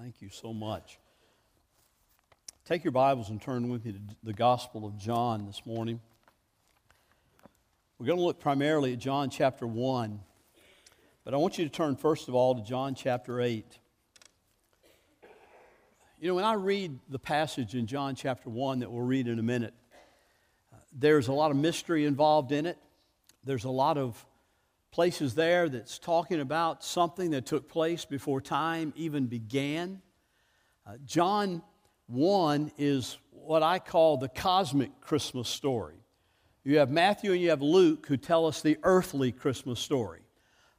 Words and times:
Thank 0.00 0.22
you 0.22 0.28
so 0.28 0.54
much. 0.54 1.00
Take 2.64 2.84
your 2.84 2.92
Bibles 2.92 3.30
and 3.30 3.42
turn 3.42 3.68
with 3.68 3.84
me 3.84 3.92
to 3.92 3.98
the 4.22 4.32
Gospel 4.32 4.86
of 4.86 4.96
John 4.96 5.44
this 5.44 5.66
morning. 5.66 6.00
We're 7.98 8.06
going 8.06 8.20
to 8.20 8.24
look 8.24 8.38
primarily 8.38 8.92
at 8.92 9.00
John 9.00 9.28
chapter 9.28 9.66
1, 9.66 10.20
but 11.24 11.34
I 11.34 11.36
want 11.36 11.58
you 11.58 11.64
to 11.64 11.70
turn 11.70 11.96
first 11.96 12.28
of 12.28 12.36
all 12.36 12.54
to 12.54 12.62
John 12.62 12.94
chapter 12.94 13.40
8. 13.40 13.76
You 16.20 16.28
know, 16.28 16.36
when 16.36 16.44
I 16.44 16.52
read 16.52 17.00
the 17.08 17.18
passage 17.18 17.74
in 17.74 17.88
John 17.88 18.14
chapter 18.14 18.48
1 18.48 18.78
that 18.78 18.92
we'll 18.92 19.02
read 19.02 19.26
in 19.26 19.40
a 19.40 19.42
minute, 19.42 19.74
uh, 20.72 20.76
there's 20.96 21.26
a 21.26 21.32
lot 21.32 21.50
of 21.50 21.56
mystery 21.56 22.04
involved 22.04 22.52
in 22.52 22.66
it. 22.66 22.78
There's 23.42 23.64
a 23.64 23.70
lot 23.70 23.98
of 23.98 24.24
places 24.90 25.34
there 25.34 25.68
that's 25.68 25.98
talking 25.98 26.40
about 26.40 26.82
something 26.82 27.30
that 27.30 27.46
took 27.46 27.68
place 27.68 28.04
before 28.04 28.40
time 28.40 28.92
even 28.96 29.26
began. 29.26 30.00
Uh, 30.86 30.94
John 31.04 31.62
1 32.06 32.72
is 32.78 33.18
what 33.30 33.62
I 33.62 33.78
call 33.78 34.16
the 34.16 34.28
cosmic 34.28 35.00
Christmas 35.00 35.48
story. 35.48 35.96
You 36.64 36.78
have 36.78 36.90
Matthew 36.90 37.32
and 37.32 37.40
you 37.40 37.50
have 37.50 37.62
Luke 37.62 38.06
who 38.06 38.16
tell 38.16 38.46
us 38.46 38.60
the 38.60 38.78
earthly 38.82 39.32
Christmas 39.32 39.80
story. 39.80 40.20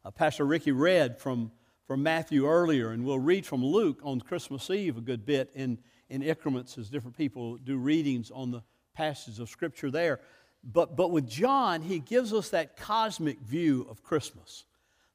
Uh, 0.03 0.11
Pastor 0.11 0.45
Ricky 0.45 0.71
read 0.71 1.19
from, 1.19 1.51
from 1.85 2.03
Matthew 2.03 2.47
earlier, 2.47 2.91
and 2.91 3.03
we'll 3.03 3.19
read 3.19 3.45
from 3.45 3.63
Luke 3.63 3.99
on 4.03 4.21
Christmas 4.21 4.69
Eve 4.69 4.97
a 4.97 5.01
good 5.01 5.25
bit 5.25 5.51
in, 5.53 5.77
in 6.09 6.21
increments 6.21 6.77
as 6.77 6.89
different 6.89 7.17
people 7.17 7.57
do 7.57 7.77
readings 7.77 8.31
on 8.31 8.51
the 8.51 8.61
passages 8.93 9.39
of 9.39 9.49
Scripture 9.49 9.89
there. 9.89 10.19
But, 10.63 10.95
but 10.95 11.11
with 11.11 11.27
John, 11.27 11.81
he 11.81 11.99
gives 11.99 12.33
us 12.33 12.49
that 12.49 12.75
cosmic 12.75 13.39
view 13.39 13.87
of 13.89 14.03
Christmas, 14.03 14.65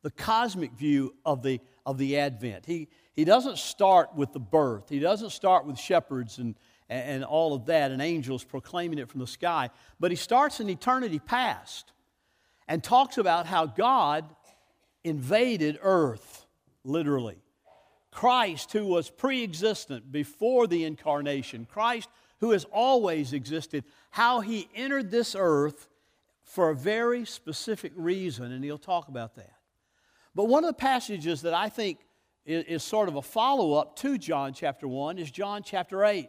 the 0.03 0.11
cosmic 0.11 0.73
view 0.73 1.15
of 1.25 1.43
the, 1.43 1.61
of 1.85 1.99
the 1.99 2.19
Advent. 2.19 2.67
He, 2.67 2.89
he 3.13 3.25
doesn't 3.25 3.59
start 3.59 4.15
with 4.15 4.33
the 4.33 4.41
birth, 4.41 4.89
he 4.89 4.99
doesn't 4.99 5.31
start 5.31 5.67
with 5.67 5.79
shepherds 5.79 6.39
and, 6.39 6.55
and 6.89 7.25
all 7.25 7.55
of 7.55 7.67
that 7.67 7.91
and 7.91 8.01
angels 8.01 8.45
proclaiming 8.45 8.99
it 8.99 9.09
from 9.09 9.21
the 9.21 9.27
sky, 9.27 9.71
but 10.01 10.11
he 10.11 10.17
starts 10.17 10.61
in 10.61 10.69
eternity 10.71 11.19
past 11.19 11.93
and 12.67 12.83
talks 12.83 13.19
about 13.19 13.47
how 13.47 13.67
God 13.67 14.25
invaded 15.03 15.79
earth, 15.83 16.47
literally. 16.85 17.39
Christ, 18.11 18.73
who 18.73 18.87
was 18.87 19.11
pre 19.11 19.43
existent 19.43 20.11
before 20.13 20.67
the 20.67 20.85
incarnation, 20.85 21.67
Christ, 21.69 22.09
who 22.41 22.51
has 22.51 22.65
always 22.73 23.33
existed, 23.33 23.85
how 24.11 24.41
he 24.41 24.69
entered 24.75 25.11
this 25.11 25.37
earth 25.39 25.89
for 26.43 26.71
a 26.71 26.75
very 26.75 27.25
specific 27.25 27.93
reason, 27.97 28.53
and 28.53 28.63
he'll 28.63 28.79
talk 28.79 29.09
about 29.09 29.35
that. 29.37 29.55
But 30.35 30.45
one 30.45 30.65
of 30.65 30.69
the 30.69 30.75
passages 30.75 31.43
that 31.43 31.55
I 31.55 31.69
think 31.69 31.99
is, 32.45 32.65
is 32.65 32.83
sort 32.83 33.09
of 33.09 33.17
a 33.17 33.23
follow 33.23 33.75
up 33.75 33.97
to 33.97 34.19
John 34.19 34.53
chapter 34.53 34.87
1 34.87 35.19
is 35.19 35.31
John 35.31 35.63
chapter 35.63 36.05
8. 36.05 36.29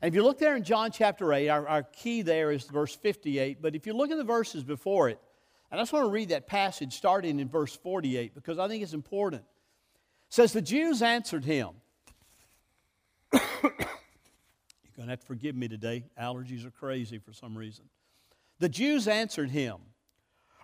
And 0.00 0.08
if 0.08 0.14
you 0.14 0.22
look 0.22 0.38
there 0.38 0.56
in 0.56 0.64
John 0.64 0.90
chapter 0.90 1.32
8, 1.32 1.48
our, 1.48 1.68
our 1.68 1.82
key 1.82 2.22
there 2.22 2.50
is 2.52 2.64
verse 2.64 2.94
58. 2.94 3.60
But 3.60 3.74
if 3.74 3.86
you 3.86 3.92
look 3.92 4.10
at 4.10 4.16
the 4.16 4.24
verses 4.24 4.64
before 4.64 5.08
it, 5.08 5.20
and 5.70 5.78
I 5.78 5.82
just 5.82 5.92
want 5.92 6.06
to 6.06 6.10
read 6.10 6.30
that 6.30 6.46
passage 6.46 6.94
starting 6.94 7.40
in 7.40 7.48
verse 7.48 7.76
48 7.76 8.34
because 8.34 8.58
I 8.58 8.68
think 8.68 8.82
it's 8.82 8.94
important. 8.94 9.42
It 9.42 10.34
says, 10.34 10.52
The 10.52 10.62
Jews 10.62 11.02
answered 11.02 11.44
him. 11.44 11.70
Going 14.98 15.06
to 15.06 15.12
have 15.12 15.20
to 15.20 15.26
forgive 15.26 15.54
me 15.54 15.68
today. 15.68 16.02
Allergies 16.20 16.66
are 16.66 16.72
crazy 16.72 17.18
for 17.18 17.32
some 17.32 17.56
reason. 17.56 17.84
The 18.58 18.68
Jews 18.68 19.06
answered 19.06 19.48
him, 19.48 19.76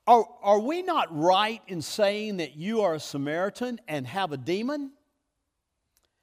are, 0.08 0.26
are 0.42 0.58
we 0.58 0.82
not 0.82 1.06
right 1.16 1.62
in 1.68 1.80
saying 1.80 2.38
that 2.38 2.56
you 2.56 2.80
are 2.80 2.94
a 2.94 3.00
Samaritan 3.00 3.80
and 3.86 4.04
have 4.08 4.32
a 4.32 4.36
demon? 4.36 4.90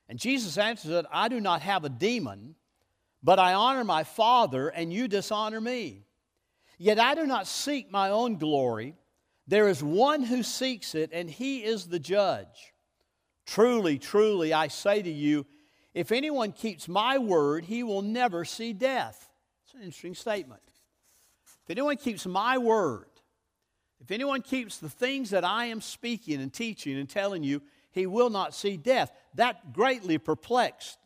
And 0.09 0.19
Jesus 0.19 0.57
answered, 0.57 1.05
I 1.09 1.29
do 1.29 1.39
not 1.39 1.61
have 1.61 1.85
a 1.85 1.89
demon, 1.89 2.55
but 3.23 3.39
I 3.39 3.53
honor 3.53 3.85
my 3.85 4.03
Father, 4.03 4.67
and 4.67 4.91
you 4.91 5.07
dishonor 5.07 5.61
me. 5.61 6.03
Yet 6.77 6.99
I 6.99 7.15
do 7.15 7.25
not 7.25 7.47
seek 7.47 7.89
my 7.89 8.09
own 8.09 8.35
glory. 8.37 8.97
There 9.47 9.69
is 9.69 9.81
one 9.81 10.21
who 10.21 10.43
seeks 10.43 10.95
it, 10.95 11.11
and 11.13 11.29
he 11.29 11.63
is 11.63 11.87
the 11.87 11.99
judge. 11.99 12.73
Truly, 13.45 13.97
truly, 13.97 14.51
I 14.51 14.67
say 14.67 15.01
to 15.01 15.09
you, 15.09 15.45
if 15.93 16.11
anyone 16.11 16.51
keeps 16.51 16.87
my 16.87 17.17
word, 17.17 17.65
he 17.65 17.83
will 17.83 18.01
never 18.01 18.45
see 18.45 18.73
death. 18.73 19.29
It's 19.65 19.73
an 19.73 19.81
interesting 19.81 20.15
statement. 20.15 20.61
If 21.63 21.69
anyone 21.69 21.97
keeps 21.97 22.25
my 22.25 22.57
word, 22.57 23.07
if 23.99 24.09
anyone 24.11 24.41
keeps 24.41 24.77
the 24.77 24.89
things 24.89 25.29
that 25.29 25.43
I 25.43 25.65
am 25.65 25.81
speaking 25.81 26.41
and 26.41 26.51
teaching 26.51 26.97
and 26.97 27.07
telling 27.07 27.43
you, 27.43 27.61
he 27.91 28.07
will 28.07 28.29
not 28.29 28.55
see 28.55 28.77
death. 28.77 29.11
That 29.35 29.73
greatly 29.73 30.17
perplexed 30.17 30.97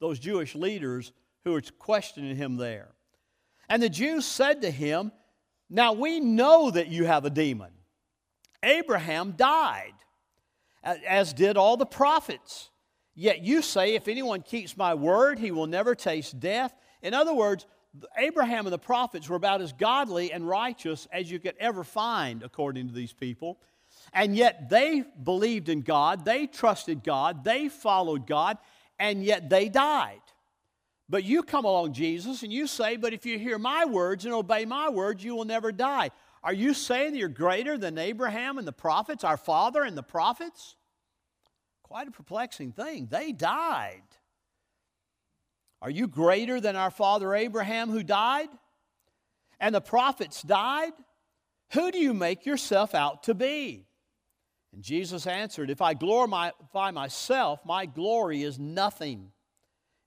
those 0.00 0.18
Jewish 0.18 0.54
leaders 0.54 1.12
who 1.44 1.52
were 1.52 1.62
questioning 1.78 2.36
him 2.36 2.56
there. 2.56 2.88
And 3.68 3.82
the 3.82 3.88
Jews 3.88 4.24
said 4.24 4.62
to 4.62 4.70
him, 4.70 5.12
Now 5.68 5.92
we 5.92 6.18
know 6.18 6.70
that 6.70 6.88
you 6.88 7.04
have 7.04 7.24
a 7.24 7.30
demon. 7.30 7.70
Abraham 8.62 9.32
died, 9.32 9.94
as 10.82 11.32
did 11.32 11.56
all 11.56 11.76
the 11.76 11.86
prophets. 11.86 12.69
Yet 13.20 13.42
you 13.42 13.60
say, 13.60 13.96
if 13.96 14.08
anyone 14.08 14.40
keeps 14.40 14.78
my 14.78 14.94
word, 14.94 15.38
he 15.38 15.50
will 15.50 15.66
never 15.66 15.94
taste 15.94 16.40
death. 16.40 16.74
In 17.02 17.12
other 17.12 17.34
words, 17.34 17.66
Abraham 18.16 18.64
and 18.64 18.72
the 18.72 18.78
prophets 18.78 19.28
were 19.28 19.36
about 19.36 19.60
as 19.60 19.74
godly 19.74 20.32
and 20.32 20.48
righteous 20.48 21.06
as 21.12 21.30
you 21.30 21.38
could 21.38 21.54
ever 21.60 21.84
find, 21.84 22.42
according 22.42 22.88
to 22.88 22.94
these 22.94 23.12
people. 23.12 23.58
And 24.14 24.34
yet 24.34 24.70
they 24.70 25.04
believed 25.22 25.68
in 25.68 25.82
God, 25.82 26.24
they 26.24 26.46
trusted 26.46 27.04
God, 27.04 27.44
they 27.44 27.68
followed 27.68 28.26
God, 28.26 28.56
and 28.98 29.22
yet 29.22 29.50
they 29.50 29.68
died. 29.68 30.22
But 31.06 31.22
you 31.22 31.42
come 31.42 31.66
along, 31.66 31.92
Jesus, 31.92 32.42
and 32.42 32.50
you 32.50 32.66
say, 32.66 32.96
But 32.96 33.12
if 33.12 33.26
you 33.26 33.38
hear 33.38 33.58
my 33.58 33.84
words 33.84 34.24
and 34.24 34.32
obey 34.32 34.64
my 34.64 34.88
words, 34.88 35.22
you 35.22 35.34
will 35.34 35.44
never 35.44 35.72
die. 35.72 36.10
Are 36.42 36.54
you 36.54 36.72
saying 36.72 37.12
that 37.12 37.18
you're 37.18 37.28
greater 37.28 37.76
than 37.76 37.98
Abraham 37.98 38.56
and 38.56 38.66
the 38.66 38.72
prophets, 38.72 39.24
our 39.24 39.36
father 39.36 39.82
and 39.82 39.94
the 39.94 40.02
prophets? 40.02 40.76
Quite 41.90 42.06
a 42.06 42.12
perplexing 42.12 42.70
thing. 42.70 43.08
They 43.10 43.32
died. 43.32 44.04
Are 45.82 45.90
you 45.90 46.06
greater 46.06 46.60
than 46.60 46.76
our 46.76 46.92
father 46.92 47.34
Abraham 47.34 47.90
who 47.90 48.04
died? 48.04 48.48
And 49.58 49.74
the 49.74 49.80
prophets 49.80 50.40
died? 50.40 50.92
Who 51.72 51.90
do 51.90 51.98
you 51.98 52.14
make 52.14 52.46
yourself 52.46 52.94
out 52.94 53.24
to 53.24 53.34
be? 53.34 53.88
And 54.72 54.84
Jesus 54.84 55.26
answered, 55.26 55.68
If 55.68 55.82
I 55.82 55.94
glorify 55.94 56.92
myself, 56.92 57.58
my 57.66 57.86
glory 57.86 58.44
is 58.44 58.56
nothing. 58.56 59.32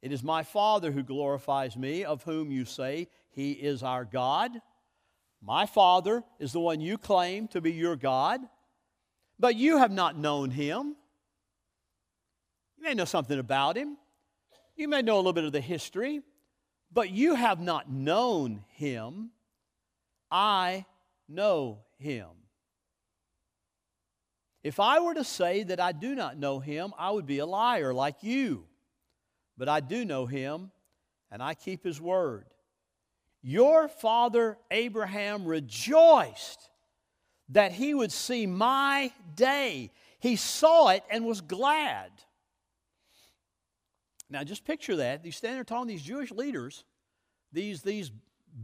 It 0.01 0.13
is 0.13 0.23
my 0.23 0.43
Father 0.43 0.89
who 0.89 1.03
glorifies 1.03 1.75
me, 1.75 2.05
of 2.05 2.23
whom 2.23 2.49
you 2.49 2.63
say 2.63 3.09
he 3.29 3.51
is 3.51 3.83
our 3.83 4.05
God. 4.05 4.51
My 5.41 5.65
Father 5.65 6.23
is 6.39 6.53
the 6.53 6.61
one 6.61 6.79
you 6.79 6.97
claim 6.97 7.49
to 7.49 7.59
be 7.59 7.73
your 7.73 7.97
God, 7.97 8.39
but 9.37 9.57
you 9.57 9.79
have 9.79 9.91
not 9.91 10.17
known 10.17 10.49
him. 10.49 10.95
You 12.83 12.89
may 12.89 12.95
know 12.95 13.05
something 13.05 13.39
about 13.39 13.77
him. 13.77 13.95
You 14.75 14.89
may 14.89 15.01
know 15.01 15.15
a 15.15 15.19
little 15.19 15.31
bit 15.31 15.45
of 15.45 15.53
the 15.53 15.61
history, 15.61 16.19
but 16.91 17.09
you 17.09 17.33
have 17.33 17.61
not 17.61 17.89
known 17.89 18.65
him. 18.71 19.29
I 20.29 20.85
know 21.29 21.79
him. 21.97 22.27
If 24.65 24.81
I 24.81 24.99
were 24.99 25.13
to 25.13 25.23
say 25.23 25.63
that 25.63 25.79
I 25.79 25.93
do 25.93 26.13
not 26.13 26.37
know 26.37 26.59
him, 26.59 26.93
I 26.99 27.11
would 27.11 27.25
be 27.25 27.39
a 27.39 27.45
liar 27.45 27.93
like 27.93 28.21
you. 28.21 28.65
But 29.57 29.69
I 29.69 29.79
do 29.79 30.03
know 30.03 30.25
him, 30.25 30.69
and 31.31 31.41
I 31.41 31.53
keep 31.53 31.85
his 31.85 32.01
word. 32.01 32.47
Your 33.41 33.87
father 33.87 34.57
Abraham 34.71 35.45
rejoiced 35.45 36.69
that 37.47 37.71
he 37.71 37.93
would 37.93 38.11
see 38.11 38.45
my 38.45 39.13
day. 39.35 39.89
He 40.19 40.35
saw 40.35 40.89
it 40.89 41.05
and 41.09 41.23
was 41.23 41.39
glad. 41.39 42.11
Now, 44.33 44.43
just 44.43 44.65
picture 44.65 44.95
that. 44.95 45.23
You 45.23 45.31
stand 45.31 45.57
there 45.57 45.63
talking 45.63 45.87
to 45.87 45.93
these 45.93 46.01
Jewish 46.01 46.31
leaders, 46.31 46.83
these, 47.51 47.83
these 47.83 48.11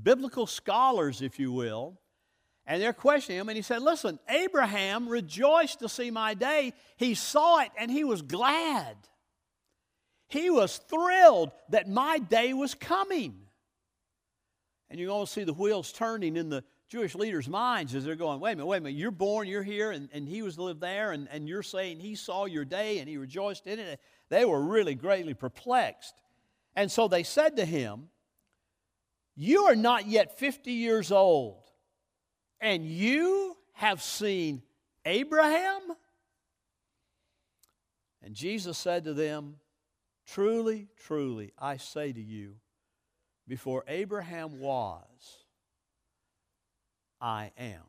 biblical 0.01 0.47
scholars, 0.47 1.21
if 1.21 1.37
you 1.39 1.51
will, 1.51 1.99
and 2.65 2.81
they're 2.81 2.91
questioning 2.91 3.39
him. 3.39 3.49
And 3.49 3.55
he 3.55 3.61
said, 3.61 3.83
Listen, 3.83 4.17
Abraham 4.27 5.07
rejoiced 5.07 5.79
to 5.79 5.87
see 5.89 6.09
my 6.09 6.33
day. 6.33 6.73
He 6.97 7.13
saw 7.13 7.61
it 7.61 7.69
and 7.79 7.91
he 7.91 8.03
was 8.03 8.23
glad. 8.23 8.95
He 10.27 10.49
was 10.49 10.77
thrilled 10.89 11.51
that 11.69 11.87
my 11.87 12.17
day 12.17 12.53
was 12.53 12.73
coming. 12.73 13.35
And 14.89 14.99
you 14.99 15.11
almost 15.11 15.33
see 15.33 15.43
the 15.43 15.53
wheels 15.53 15.91
turning 15.91 16.35
in 16.35 16.49
the 16.49 16.63
Jewish 16.89 17.13
leaders' 17.13 17.47
minds 17.47 17.93
as 17.93 18.03
they're 18.03 18.15
going, 18.15 18.39
wait 18.39 18.53
a 18.53 18.55
minute, 18.55 18.65
wait 18.65 18.77
a 18.77 18.81
minute, 18.81 18.97
you're 18.97 19.11
born, 19.11 19.47
you're 19.47 19.61
here, 19.61 19.91
and, 19.91 20.09
and 20.11 20.27
he 20.27 20.41
was 20.41 20.57
lived 20.57 20.81
there, 20.81 21.11
and, 21.11 21.27
and 21.31 21.47
you're 21.47 21.61
saying 21.61 21.99
he 21.99 22.15
saw 22.15 22.45
your 22.45 22.65
day 22.65 22.97
and 22.97 23.07
he 23.07 23.17
rejoiced 23.17 23.67
in 23.67 23.77
it. 23.77 23.99
They 24.29 24.45
were 24.45 24.61
really 24.61 24.95
greatly 24.95 25.33
perplexed. 25.33 26.13
And 26.75 26.91
so 26.91 27.07
they 27.07 27.23
said 27.23 27.57
to 27.57 27.65
him, 27.65 28.09
You 29.35 29.65
are 29.65 29.75
not 29.75 30.07
yet 30.07 30.37
50 30.37 30.71
years 30.71 31.11
old, 31.11 31.63
and 32.61 32.85
you 32.85 33.57
have 33.73 34.01
seen 34.01 34.61
Abraham? 35.05 35.81
And 38.21 38.35
Jesus 38.35 38.77
said 38.77 39.05
to 39.05 39.13
them, 39.13 39.55
Truly, 40.27 40.87
truly, 40.95 41.53
I 41.57 41.77
say 41.77 42.13
to 42.13 42.21
you, 42.21 42.55
before 43.47 43.83
Abraham 43.87 44.59
was, 44.59 45.43
I 47.19 47.51
am. 47.57 47.81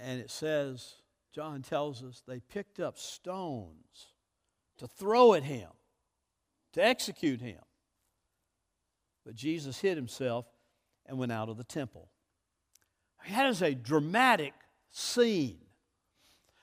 And 0.00 0.20
it 0.20 0.30
says, 0.30 0.94
John 1.38 1.62
tells 1.62 2.02
us, 2.02 2.20
they 2.26 2.40
picked 2.40 2.80
up 2.80 2.98
stones 2.98 4.08
to 4.78 4.88
throw 4.88 5.34
at 5.34 5.44
him, 5.44 5.68
to 6.72 6.84
execute 6.84 7.40
him. 7.40 7.60
But 9.24 9.36
Jesus 9.36 9.80
hid 9.80 9.96
himself 9.96 10.46
and 11.06 11.16
went 11.16 11.30
out 11.30 11.48
of 11.48 11.56
the 11.56 11.62
temple. 11.62 12.10
That 13.30 13.46
is 13.46 13.62
a 13.62 13.72
dramatic 13.72 14.52
scene 14.90 15.60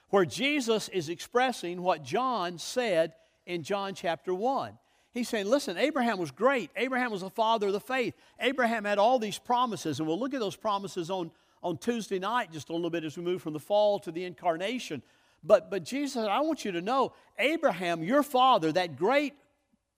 where 0.10 0.26
Jesus 0.26 0.90
is 0.90 1.08
expressing 1.08 1.82
what 1.82 2.04
John 2.04 2.58
said 2.58 3.14
in 3.46 3.64
John 3.64 3.96
chapter 3.96 4.34
1. 4.34 4.78
He's 5.14 5.30
saying, 5.30 5.46
listen, 5.46 5.78
Abraham 5.78 6.18
was 6.18 6.32
great. 6.32 6.70
Abraham 6.76 7.12
was 7.12 7.22
the 7.22 7.30
father 7.30 7.68
of 7.68 7.74
the 7.74 7.80
faith. 7.80 8.14
Abraham 8.42 8.84
had 8.84 8.98
all 8.98 9.20
these 9.20 9.40
promises, 9.40 10.00
and 10.00 10.08
we'll 10.10 10.20
look 10.20 10.34
at 10.34 10.42
those 10.42 10.58
promises 10.58 11.10
on, 11.10 11.32
on 11.66 11.78
Tuesday 11.78 12.20
night 12.20 12.52
just 12.52 12.70
a 12.70 12.74
little 12.74 12.92
bit 12.92 13.04
as 13.04 13.18
we 13.18 13.24
move 13.24 13.42
from 13.42 13.54
the 13.54 13.60
fall 13.60 13.98
to 13.98 14.12
the 14.12 14.24
incarnation. 14.24 15.02
But, 15.44 15.72
but 15.72 15.84
Jesus 15.84 16.14
said, 16.14 16.28
I 16.28 16.42
want 16.42 16.64
you 16.64 16.72
to 16.74 16.82
know, 16.82 17.14
Abraham, 17.40 18.04
your 18.04 18.22
father, 18.22 18.72
that 18.72 18.96
great 18.96 19.34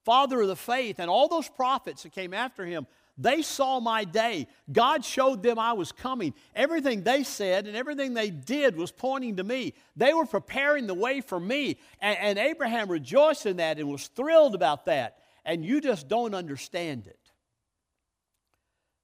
father 0.06 0.40
of 0.42 0.48
the 0.48 0.56
faith, 0.56 1.00
and 1.00 1.10
all 1.10 1.28
those 1.28 1.50
prophets 1.50 2.04
that 2.04 2.14
came 2.14 2.34
after 2.34 2.66
him, 2.66 2.88
they 3.18 3.42
saw 3.42 3.82
my 3.82 4.06
day. 4.06 4.48
God 4.72 5.04
showed 5.04 5.44
them 5.44 5.60
I 5.60 5.74
was 5.74 5.92
coming. 5.92 6.34
Everything 6.56 7.04
they 7.04 7.24
said 7.24 7.68
and 7.68 7.76
everything 7.76 8.14
they 8.14 8.30
did 8.30 8.78
was 8.78 8.92
pointing 8.92 9.36
to 9.36 9.44
me. 9.44 9.74
They 9.98 10.14
were 10.14 10.26
preparing 10.26 10.88
the 10.88 10.94
way 10.94 11.20
for 11.20 11.40
me. 11.40 11.78
And, 12.00 12.18
and 12.18 12.40
Abraham 12.40 12.90
rejoiced 12.90 13.46
in 13.46 13.58
that 13.58 13.78
and 13.78 13.90
was 13.90 14.08
thrilled 14.08 14.56
about 14.56 14.86
that. 14.86 15.18
And 15.44 15.66
you 15.66 15.82
just 15.82 16.08
don't 16.08 16.34
understand 16.34 17.08
it. 17.08 17.20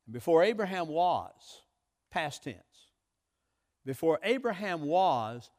Before 0.10 0.44
Abraham 0.44 0.88
was, 0.88 1.62
past 2.14 2.44
tense. 2.44 2.58
Before 3.86 4.20
Abraham 4.24 4.84
was, 4.84 5.50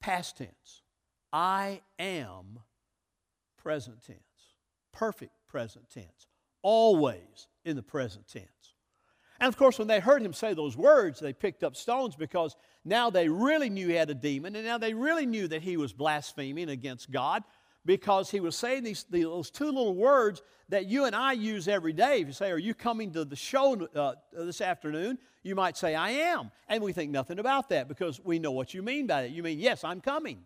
past 0.00 0.36
tense. 0.36 0.82
I 1.32 1.80
am 1.98 2.60
present 3.56 4.04
tense. 4.06 4.18
Perfect 4.92 5.32
present 5.48 5.88
tense. 5.88 6.26
Always 6.60 7.48
in 7.64 7.74
the 7.74 7.82
present 7.82 8.28
tense. 8.28 8.46
And 9.40 9.48
of 9.48 9.56
course, 9.56 9.78
when 9.78 9.88
they 9.88 9.98
heard 9.98 10.22
him 10.22 10.34
say 10.34 10.52
those 10.52 10.76
words, 10.76 11.18
they 11.18 11.32
picked 11.32 11.64
up 11.64 11.74
stones 11.74 12.14
because 12.14 12.54
now 12.84 13.08
they 13.08 13.28
really 13.28 13.70
knew 13.70 13.88
he 13.88 13.94
had 13.94 14.10
a 14.10 14.14
demon, 14.14 14.54
and 14.54 14.66
now 14.66 14.78
they 14.78 14.92
really 14.92 15.26
knew 15.26 15.48
that 15.48 15.62
he 15.62 15.78
was 15.78 15.92
blaspheming 15.92 16.68
against 16.68 17.10
God 17.10 17.42
because 17.84 18.30
he 18.30 18.40
was 18.40 18.56
saying 18.56 18.84
these, 18.84 19.04
those 19.10 19.50
two 19.50 19.66
little 19.66 19.94
words 19.94 20.42
that 20.68 20.86
you 20.86 21.04
and 21.04 21.14
I 21.14 21.32
use 21.32 21.68
every 21.68 21.92
day. 21.92 22.20
If 22.20 22.28
you 22.28 22.32
say, 22.32 22.50
Are 22.50 22.58
you 22.58 22.74
coming 22.74 23.12
to 23.12 23.24
the 23.24 23.36
show 23.36 23.88
uh, 23.94 24.14
this 24.32 24.60
afternoon? 24.60 25.18
You 25.42 25.54
might 25.54 25.76
say, 25.76 25.94
I 25.94 26.10
am. 26.10 26.50
And 26.68 26.82
we 26.82 26.92
think 26.92 27.10
nothing 27.10 27.38
about 27.38 27.68
that 27.70 27.88
because 27.88 28.20
we 28.24 28.38
know 28.38 28.52
what 28.52 28.72
you 28.72 28.82
mean 28.82 29.06
by 29.06 29.22
that. 29.22 29.30
You 29.30 29.42
mean, 29.42 29.58
Yes, 29.58 29.84
I'm 29.84 30.00
coming. 30.00 30.44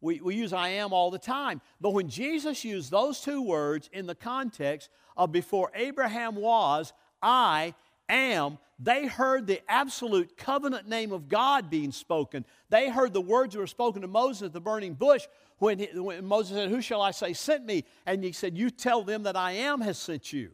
We, 0.00 0.20
we 0.20 0.36
use 0.36 0.52
I 0.52 0.68
am 0.68 0.92
all 0.92 1.10
the 1.10 1.18
time. 1.18 1.60
But 1.80 1.90
when 1.90 2.08
Jesus 2.08 2.64
used 2.64 2.90
those 2.90 3.20
two 3.20 3.42
words 3.42 3.90
in 3.92 4.06
the 4.06 4.14
context 4.14 4.90
of 5.16 5.32
before 5.32 5.72
Abraham 5.74 6.36
was, 6.36 6.92
I 7.20 7.74
am, 8.08 8.58
they 8.78 9.06
heard 9.08 9.46
the 9.46 9.60
absolute 9.68 10.36
covenant 10.36 10.88
name 10.88 11.10
of 11.10 11.28
God 11.28 11.68
being 11.68 11.90
spoken. 11.90 12.44
They 12.70 12.88
heard 12.88 13.12
the 13.12 13.20
words 13.20 13.54
that 13.54 13.60
were 13.60 13.66
spoken 13.66 14.02
to 14.02 14.08
Moses 14.08 14.42
at 14.46 14.52
the 14.52 14.60
burning 14.60 14.94
bush 14.94 15.26
when, 15.58 15.78
he, 15.78 15.88
when 15.94 16.24
Moses 16.24 16.56
said, 16.56 16.70
Who 16.70 16.80
shall 16.80 17.02
I 17.02 17.10
say 17.10 17.32
sent 17.32 17.64
me? 17.64 17.84
And 18.06 18.22
he 18.22 18.32
said, 18.32 18.56
You 18.56 18.70
tell 18.70 19.02
them 19.02 19.24
that 19.24 19.36
I 19.36 19.52
am 19.52 19.80
has 19.80 19.98
sent 19.98 20.32
you. 20.32 20.52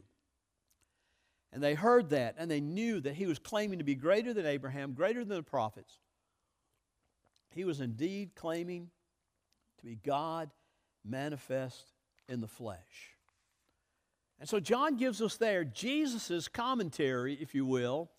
And 1.53 1.63
they 1.63 1.75
heard 1.75 2.11
that 2.11 2.35
and 2.37 2.51
they 2.51 2.61
knew 2.61 3.01
that 3.01 3.15
he 3.15 3.27
was 3.27 3.39
claiming 3.39 3.79
to 3.79 3.85
be 3.85 3.95
greater 3.95 4.35
than 4.35 4.45
Abraham, 4.45 4.93
greater 4.93 5.25
than 5.25 5.37
the 5.37 5.43
prophets. 5.43 5.99
He 7.51 7.65
was 7.65 7.81
indeed 7.81 8.33
claiming 8.35 8.91
to 9.79 9.85
be 9.85 9.95
God 9.95 10.51
manifest 11.05 11.93
in 12.29 12.41
the 12.41 12.49
flesh. 12.49 13.15
And 14.41 14.49
so 14.49 14.59
John 14.59 14.97
gives 14.97 15.23
us 15.23 15.37
there 15.37 15.65
Jesus' 15.65 16.49
commentary, 16.49 17.35
if 17.35 17.55
you 17.55 17.65
will, 17.65 18.11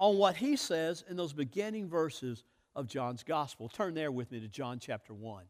on 0.00 0.18
what 0.18 0.36
he 0.36 0.56
says 0.56 1.04
in 1.08 1.16
those 1.16 1.32
beginning 1.32 1.88
verses 1.88 2.42
of 2.74 2.88
John's 2.88 3.22
gospel. 3.22 3.68
Turn 3.68 3.94
there 3.94 4.10
with 4.10 4.32
me 4.32 4.40
to 4.40 4.48
John 4.48 4.80
chapter 4.80 5.14
1. 5.14 5.44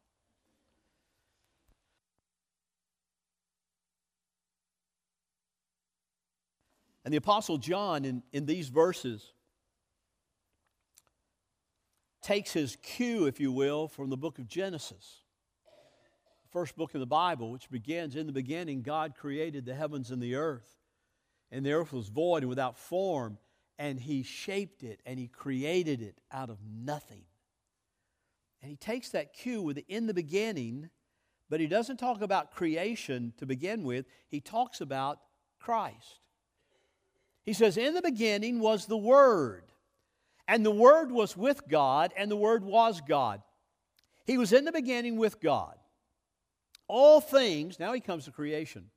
And 7.04 7.12
the 7.12 7.18
Apostle 7.18 7.58
John, 7.58 8.04
in, 8.04 8.22
in 8.32 8.46
these 8.46 8.68
verses, 8.68 9.32
takes 12.22 12.52
his 12.52 12.76
cue, 12.76 13.26
if 13.26 13.40
you 13.40 13.50
will, 13.50 13.88
from 13.88 14.10
the 14.10 14.16
book 14.16 14.38
of 14.38 14.46
Genesis 14.46 15.22
the 16.52 16.58
first 16.58 16.76
book 16.76 16.94
of 16.94 17.00
the 17.00 17.06
Bible, 17.06 17.50
which 17.50 17.70
begins 17.70 18.16
In 18.16 18.26
the 18.26 18.32
beginning, 18.32 18.82
God 18.82 19.14
created 19.16 19.64
the 19.64 19.74
heavens 19.74 20.10
and 20.10 20.22
the 20.22 20.34
earth. 20.34 20.78
And 21.50 21.64
the 21.64 21.72
earth 21.72 21.92
was 21.92 22.08
void 22.08 22.42
and 22.42 22.48
without 22.48 22.78
form, 22.78 23.38
and 23.78 24.00
He 24.00 24.22
shaped 24.22 24.82
it 24.82 25.00
and 25.04 25.18
He 25.18 25.28
created 25.28 26.00
it 26.00 26.20
out 26.30 26.50
of 26.50 26.58
nothing. 26.64 27.24
And 28.60 28.70
He 28.70 28.76
takes 28.76 29.10
that 29.10 29.34
cue 29.34 29.62
with 29.62 29.76
the 29.76 29.84
in 29.88 30.06
the 30.06 30.14
beginning, 30.14 30.90
but 31.50 31.60
He 31.60 31.66
doesn't 31.66 31.98
talk 31.98 32.22
about 32.22 32.52
creation 32.52 33.34
to 33.38 33.46
begin 33.46 33.84
with, 33.84 34.06
He 34.28 34.40
talks 34.40 34.80
about 34.80 35.18
Christ. 35.58 36.20
He 37.44 37.52
says, 37.52 37.76
In 37.76 37.94
the 37.94 38.02
beginning 38.02 38.60
was 38.60 38.86
the 38.86 38.96
Word, 38.96 39.64
and 40.46 40.64
the 40.64 40.70
Word 40.70 41.10
was 41.10 41.36
with 41.36 41.66
God, 41.68 42.12
and 42.16 42.30
the 42.30 42.36
Word 42.36 42.64
was 42.64 43.00
God. 43.00 43.42
He 44.24 44.38
was 44.38 44.52
in 44.52 44.64
the 44.64 44.72
beginning 44.72 45.16
with 45.16 45.40
God. 45.40 45.76
All 46.88 47.20
things, 47.20 47.80
now 47.80 47.92
he 47.92 48.00
comes 48.00 48.26
to 48.26 48.32
creation. 48.32 48.90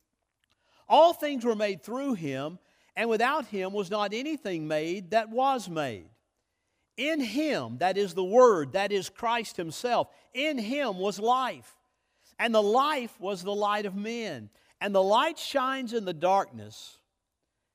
All 0.88 1.14
things 1.14 1.44
were 1.44 1.56
made 1.56 1.82
through 1.82 2.14
him, 2.14 2.60
and 2.96 3.10
without 3.10 3.48
him 3.48 3.74
was 3.74 3.90
not 3.90 4.14
anything 4.14 4.68
made 4.68 5.12
that 5.12 5.30
was 5.30 5.68
made. 5.68 6.10
In 6.98 7.20
him, 7.20 7.80
that 7.80 7.98
is 7.98 8.14
the 8.14 8.24
Word, 8.24 8.74
that 8.74 8.92
is 8.92 9.10
Christ 9.10 9.58
himself, 9.58 10.08
in 10.34 10.58
him 10.58 10.98
was 10.98 11.20
life. 11.20 11.72
And 12.40 12.54
the 12.54 12.62
life 12.62 13.20
was 13.20 13.44
the 13.44 13.56
light 13.56 13.86
of 13.86 13.96
men. 13.96 14.50
And 14.82 14.94
the 14.94 15.04
light 15.04 15.40
shines 15.40 15.94
in 15.94 16.06
the 16.06 16.14
darkness, 16.14 17.00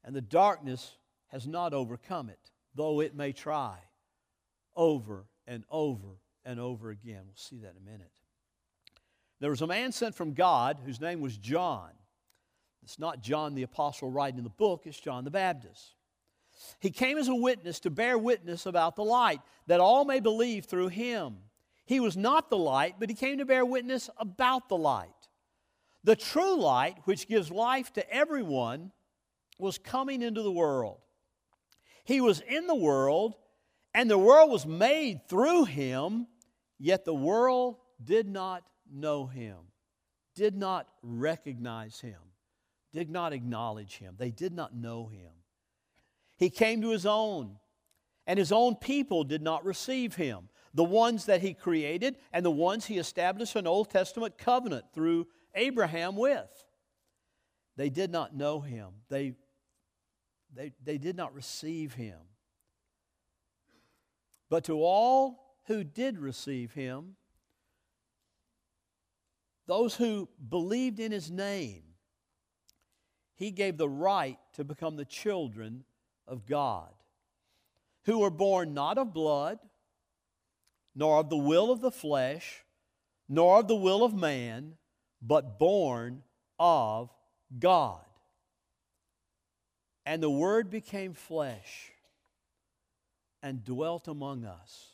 and 0.04 0.14
the 0.14 0.20
darkness 0.20 0.96
has 1.28 1.46
not 1.46 1.72
overcome 1.74 2.28
it, 2.28 2.50
though 2.74 3.00
it 3.00 3.14
may 3.14 3.32
try 3.32 3.76
over 4.76 5.24
and 5.46 5.64
over 5.70 6.18
and 6.44 6.58
over 6.58 6.90
again. 6.90 7.22
We'll 7.26 7.34
see 7.36 7.58
that 7.58 7.72
in 7.72 7.76
a 7.76 7.90
minute. 7.90 8.12
There 9.40 9.50
was 9.50 9.62
a 9.62 9.66
man 9.66 9.92
sent 9.92 10.14
from 10.14 10.34
God 10.34 10.78
whose 10.84 11.00
name 11.00 11.20
was 11.20 11.36
John. 11.36 11.90
It's 12.82 12.98
not 12.98 13.22
John 13.22 13.54
the 13.54 13.62
apostle 13.62 14.10
writing 14.10 14.38
in 14.38 14.44
the 14.44 14.50
book, 14.50 14.82
it's 14.84 15.00
John 15.00 15.24
the 15.24 15.30
Baptist. 15.30 15.94
He 16.78 16.90
came 16.90 17.16
as 17.16 17.28
a 17.28 17.34
witness 17.34 17.80
to 17.80 17.90
bear 17.90 18.18
witness 18.18 18.66
about 18.66 18.96
the 18.96 19.04
light, 19.04 19.40
that 19.66 19.80
all 19.80 20.04
may 20.04 20.20
believe 20.20 20.66
through 20.66 20.88
him. 20.88 21.36
He 21.86 22.00
was 22.00 22.16
not 22.16 22.50
the 22.50 22.58
light, 22.58 22.96
but 22.98 23.08
he 23.08 23.14
came 23.14 23.38
to 23.38 23.44
bear 23.44 23.64
witness 23.64 24.10
about 24.18 24.68
the 24.68 24.76
light. 24.76 25.08
The 26.04 26.16
true 26.16 26.56
light, 26.56 26.98
which 27.04 27.28
gives 27.28 27.50
life 27.50 27.92
to 27.94 28.12
everyone, 28.12 28.92
was 29.60 29.78
coming 29.78 30.22
into 30.22 30.42
the 30.42 30.52
world. 30.52 30.98
He 32.04 32.20
was 32.20 32.40
in 32.40 32.66
the 32.66 32.74
world, 32.74 33.34
and 33.94 34.10
the 34.10 34.18
world 34.18 34.50
was 34.50 34.66
made 34.66 35.28
through 35.28 35.64
him, 35.64 36.26
yet 36.78 37.04
the 37.04 37.14
world 37.14 37.76
did 38.02 38.26
not 38.26 38.62
know 38.92 39.26
him, 39.26 39.56
did 40.34 40.56
not 40.56 40.88
recognize 41.02 42.00
him, 42.00 42.18
did 42.92 43.10
not 43.10 43.32
acknowledge 43.32 43.98
him. 43.98 44.14
They 44.18 44.30
did 44.30 44.52
not 44.52 44.74
know 44.74 45.06
him. 45.06 45.30
He 46.36 46.50
came 46.50 46.80
to 46.82 46.90
his 46.90 47.06
own, 47.06 47.58
and 48.26 48.38
his 48.38 48.52
own 48.52 48.76
people 48.76 49.24
did 49.24 49.42
not 49.42 49.64
receive 49.64 50.14
him. 50.14 50.48
The 50.72 50.84
ones 50.84 51.26
that 51.26 51.42
he 51.42 51.52
created 51.52 52.16
and 52.32 52.44
the 52.44 52.50
ones 52.50 52.86
he 52.86 52.98
established 52.98 53.56
an 53.56 53.66
Old 53.66 53.90
Testament 53.90 54.38
covenant 54.38 54.86
through 54.94 55.26
Abraham 55.54 56.16
with. 56.16 56.48
They 57.76 57.90
did 57.90 58.10
not 58.10 58.34
know 58.34 58.60
him. 58.60 58.88
They, 59.08 59.34
they, 60.54 60.72
they 60.82 60.98
did 60.98 61.16
not 61.16 61.34
receive 61.34 61.94
him. 61.94 62.18
But 64.48 64.64
to 64.64 64.82
all 64.82 65.56
who 65.66 65.84
did 65.84 66.18
receive 66.18 66.72
him, 66.72 67.16
those 69.66 69.94
who 69.94 70.28
believed 70.48 70.98
in 70.98 71.12
his 71.12 71.30
name, 71.30 71.82
he 73.36 73.52
gave 73.52 73.76
the 73.76 73.88
right 73.88 74.38
to 74.54 74.64
become 74.64 74.96
the 74.96 75.04
children 75.04 75.84
of 76.26 76.44
God, 76.46 76.92
who 78.04 78.18
were 78.18 78.30
born 78.30 78.74
not 78.74 78.98
of 78.98 79.14
blood, 79.14 79.58
nor 80.94 81.18
of 81.20 81.30
the 81.30 81.36
will 81.36 81.70
of 81.70 81.80
the 81.80 81.92
flesh, 81.92 82.64
nor 83.28 83.60
of 83.60 83.68
the 83.68 83.76
will 83.76 84.02
of 84.02 84.12
man, 84.12 84.74
but 85.22 85.58
born 85.58 86.22
of 86.58 87.10
God. 87.58 88.04
And 90.10 90.20
the 90.20 90.28
Word 90.28 90.70
became 90.70 91.14
flesh 91.14 91.92
and 93.44 93.64
dwelt 93.64 94.08
among 94.08 94.44
us. 94.44 94.88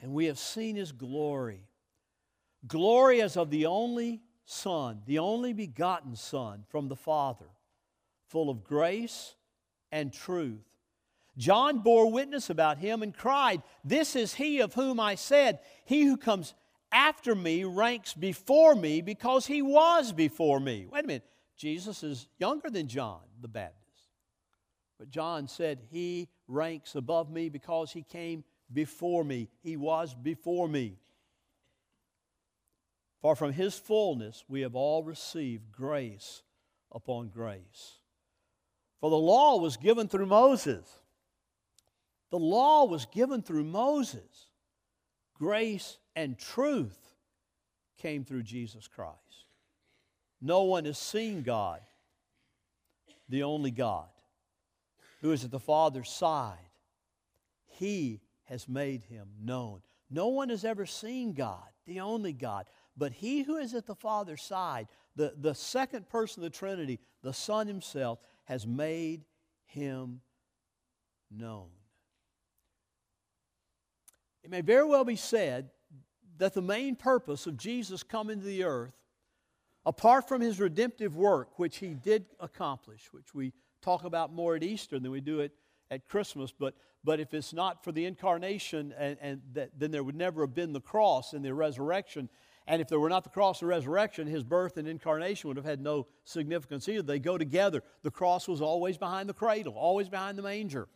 And 0.00 0.14
we 0.14 0.24
have 0.24 0.38
seen 0.38 0.76
His 0.76 0.92
glory. 0.92 1.68
Glory 2.66 3.20
as 3.20 3.36
of 3.36 3.50
the 3.50 3.66
only 3.66 4.22
Son, 4.46 5.02
the 5.04 5.18
only 5.18 5.52
begotten 5.52 6.16
Son 6.16 6.64
from 6.70 6.88
the 6.88 6.96
Father, 6.96 7.50
full 8.28 8.48
of 8.48 8.64
grace 8.64 9.34
and 9.92 10.10
truth. 10.10 10.64
John 11.36 11.80
bore 11.80 12.10
witness 12.10 12.48
about 12.48 12.78
him 12.78 13.02
and 13.02 13.14
cried, 13.14 13.62
This 13.84 14.16
is 14.16 14.32
he 14.32 14.60
of 14.60 14.72
whom 14.72 14.98
I 14.98 15.16
said, 15.16 15.58
He 15.84 16.04
who 16.04 16.16
comes 16.16 16.54
after 16.90 17.34
me 17.34 17.64
ranks 17.64 18.14
before 18.14 18.74
me 18.74 19.02
because 19.02 19.44
he 19.44 19.60
was 19.60 20.14
before 20.14 20.60
me. 20.60 20.86
Wait 20.90 21.04
a 21.04 21.06
minute. 21.06 21.26
Jesus 21.58 22.02
is 22.02 22.26
younger 22.38 22.70
than 22.70 22.88
John 22.88 23.20
the 23.42 23.48
Baptist. 23.48 23.87
But 24.98 25.10
John 25.10 25.48
said, 25.48 25.80
He 25.90 26.28
ranks 26.46 26.94
above 26.94 27.30
me 27.30 27.48
because 27.48 27.92
he 27.92 28.02
came 28.02 28.44
before 28.72 29.24
me. 29.24 29.48
He 29.62 29.76
was 29.76 30.14
before 30.14 30.68
me. 30.68 30.98
For 33.20 33.34
from 33.34 33.52
his 33.52 33.74
fullness 33.74 34.44
we 34.48 34.60
have 34.62 34.74
all 34.74 35.02
received 35.02 35.72
grace 35.72 36.42
upon 36.92 37.28
grace. 37.28 37.98
For 39.00 39.10
the 39.10 39.16
law 39.16 39.58
was 39.58 39.76
given 39.76 40.08
through 40.08 40.26
Moses. 40.26 40.86
The 42.30 42.38
law 42.38 42.84
was 42.84 43.06
given 43.06 43.42
through 43.42 43.64
Moses. 43.64 44.50
Grace 45.34 45.98
and 46.16 46.38
truth 46.38 46.98
came 47.98 48.24
through 48.24 48.42
Jesus 48.42 48.88
Christ. 48.88 49.16
No 50.40 50.62
one 50.64 50.84
has 50.84 50.98
seen 50.98 51.42
God, 51.42 51.80
the 53.28 53.42
only 53.42 53.70
God, 53.70 54.08
who 55.20 55.32
is 55.32 55.44
at 55.44 55.50
the 55.50 55.58
Father's 55.58 56.10
side. 56.10 56.58
He 57.66 58.20
has 58.44 58.68
made 58.68 59.04
him 59.04 59.28
known. 59.40 59.82
No 60.10 60.28
one 60.28 60.48
has 60.48 60.64
ever 60.64 60.86
seen 60.86 61.32
God, 61.32 61.68
the 61.86 62.00
only 62.00 62.32
God. 62.32 62.66
But 62.96 63.12
he 63.12 63.42
who 63.42 63.56
is 63.56 63.74
at 63.74 63.86
the 63.86 63.94
Father's 63.94 64.42
side, 64.42 64.88
the, 65.16 65.34
the 65.36 65.54
second 65.54 66.08
person 66.08 66.42
of 66.42 66.50
the 66.50 66.56
Trinity, 66.56 66.98
the 67.22 67.32
Son 67.32 67.66
himself, 67.66 68.18
has 68.44 68.66
made 68.66 69.24
him 69.66 70.20
known. 71.30 71.68
It 74.42 74.50
may 74.50 74.62
very 74.62 74.84
well 74.84 75.04
be 75.04 75.16
said 75.16 75.70
that 76.38 76.54
the 76.54 76.62
main 76.62 76.96
purpose 76.96 77.46
of 77.46 77.56
Jesus 77.56 78.02
coming 78.02 78.40
to 78.40 78.46
the 78.46 78.64
earth, 78.64 78.94
apart 79.84 80.26
from 80.26 80.40
his 80.40 80.58
redemptive 80.58 81.16
work, 81.16 81.58
which 81.58 81.78
he 81.78 81.88
did 81.88 82.26
accomplish, 82.40 83.08
which 83.12 83.34
we 83.34 83.52
talk 83.82 84.04
about 84.04 84.32
more 84.32 84.56
at 84.56 84.62
Easter 84.62 84.98
than 84.98 85.10
we 85.10 85.20
do 85.20 85.40
it 85.40 85.52
at 85.90 86.06
Christmas, 86.06 86.52
but, 86.52 86.74
but 87.02 87.20
if 87.20 87.32
it's 87.32 87.52
not 87.52 87.82
for 87.82 87.92
the 87.92 88.04
incarnation, 88.04 88.92
and, 88.98 89.16
and 89.20 89.40
that, 89.52 89.70
then 89.78 89.90
there 89.90 90.04
would 90.04 90.16
never 90.16 90.42
have 90.42 90.54
been 90.54 90.72
the 90.72 90.80
cross 90.80 91.32
and 91.32 91.44
the 91.44 91.54
resurrection 91.54 92.28
and 92.68 92.82
if 92.82 92.88
there 92.88 93.00
were 93.00 93.08
not 93.08 93.24
the 93.24 93.30
cross 93.30 93.62
and 93.62 93.68
resurrection, 93.68 94.26
his 94.26 94.44
birth 94.44 94.76
and 94.76 94.86
incarnation 94.86 95.48
would 95.48 95.56
have 95.56 95.64
had 95.64 95.80
no 95.80 96.06
significance 96.24 96.86
either. 96.86 97.00
They 97.00 97.18
go 97.18 97.38
together. 97.38 97.82
The 98.02 98.10
cross 98.10 98.46
was 98.46 98.60
always 98.60 98.98
behind 98.98 99.26
the 99.26 99.34
cradle, 99.34 99.72
always 99.72 100.10
behind 100.10 100.36
the 100.36 100.42
manger. 100.42 100.86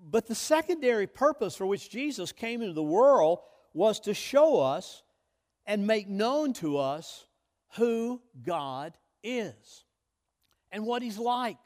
But 0.00 0.26
the 0.26 0.36
secondary 0.36 1.08
purpose 1.08 1.56
for 1.56 1.66
which 1.66 1.90
Jesus 1.90 2.30
came 2.30 2.62
into 2.62 2.72
the 2.72 2.84
world 2.84 3.40
was 3.74 3.98
to 4.00 4.14
show 4.14 4.60
us 4.60 5.02
and 5.66 5.88
make 5.88 6.08
known 6.08 6.52
to 6.54 6.78
us 6.78 7.26
who 7.74 8.22
God 8.40 8.96
is 9.24 9.84
and 10.72 10.84
what 10.84 11.02
He's 11.02 11.18
like, 11.18 11.58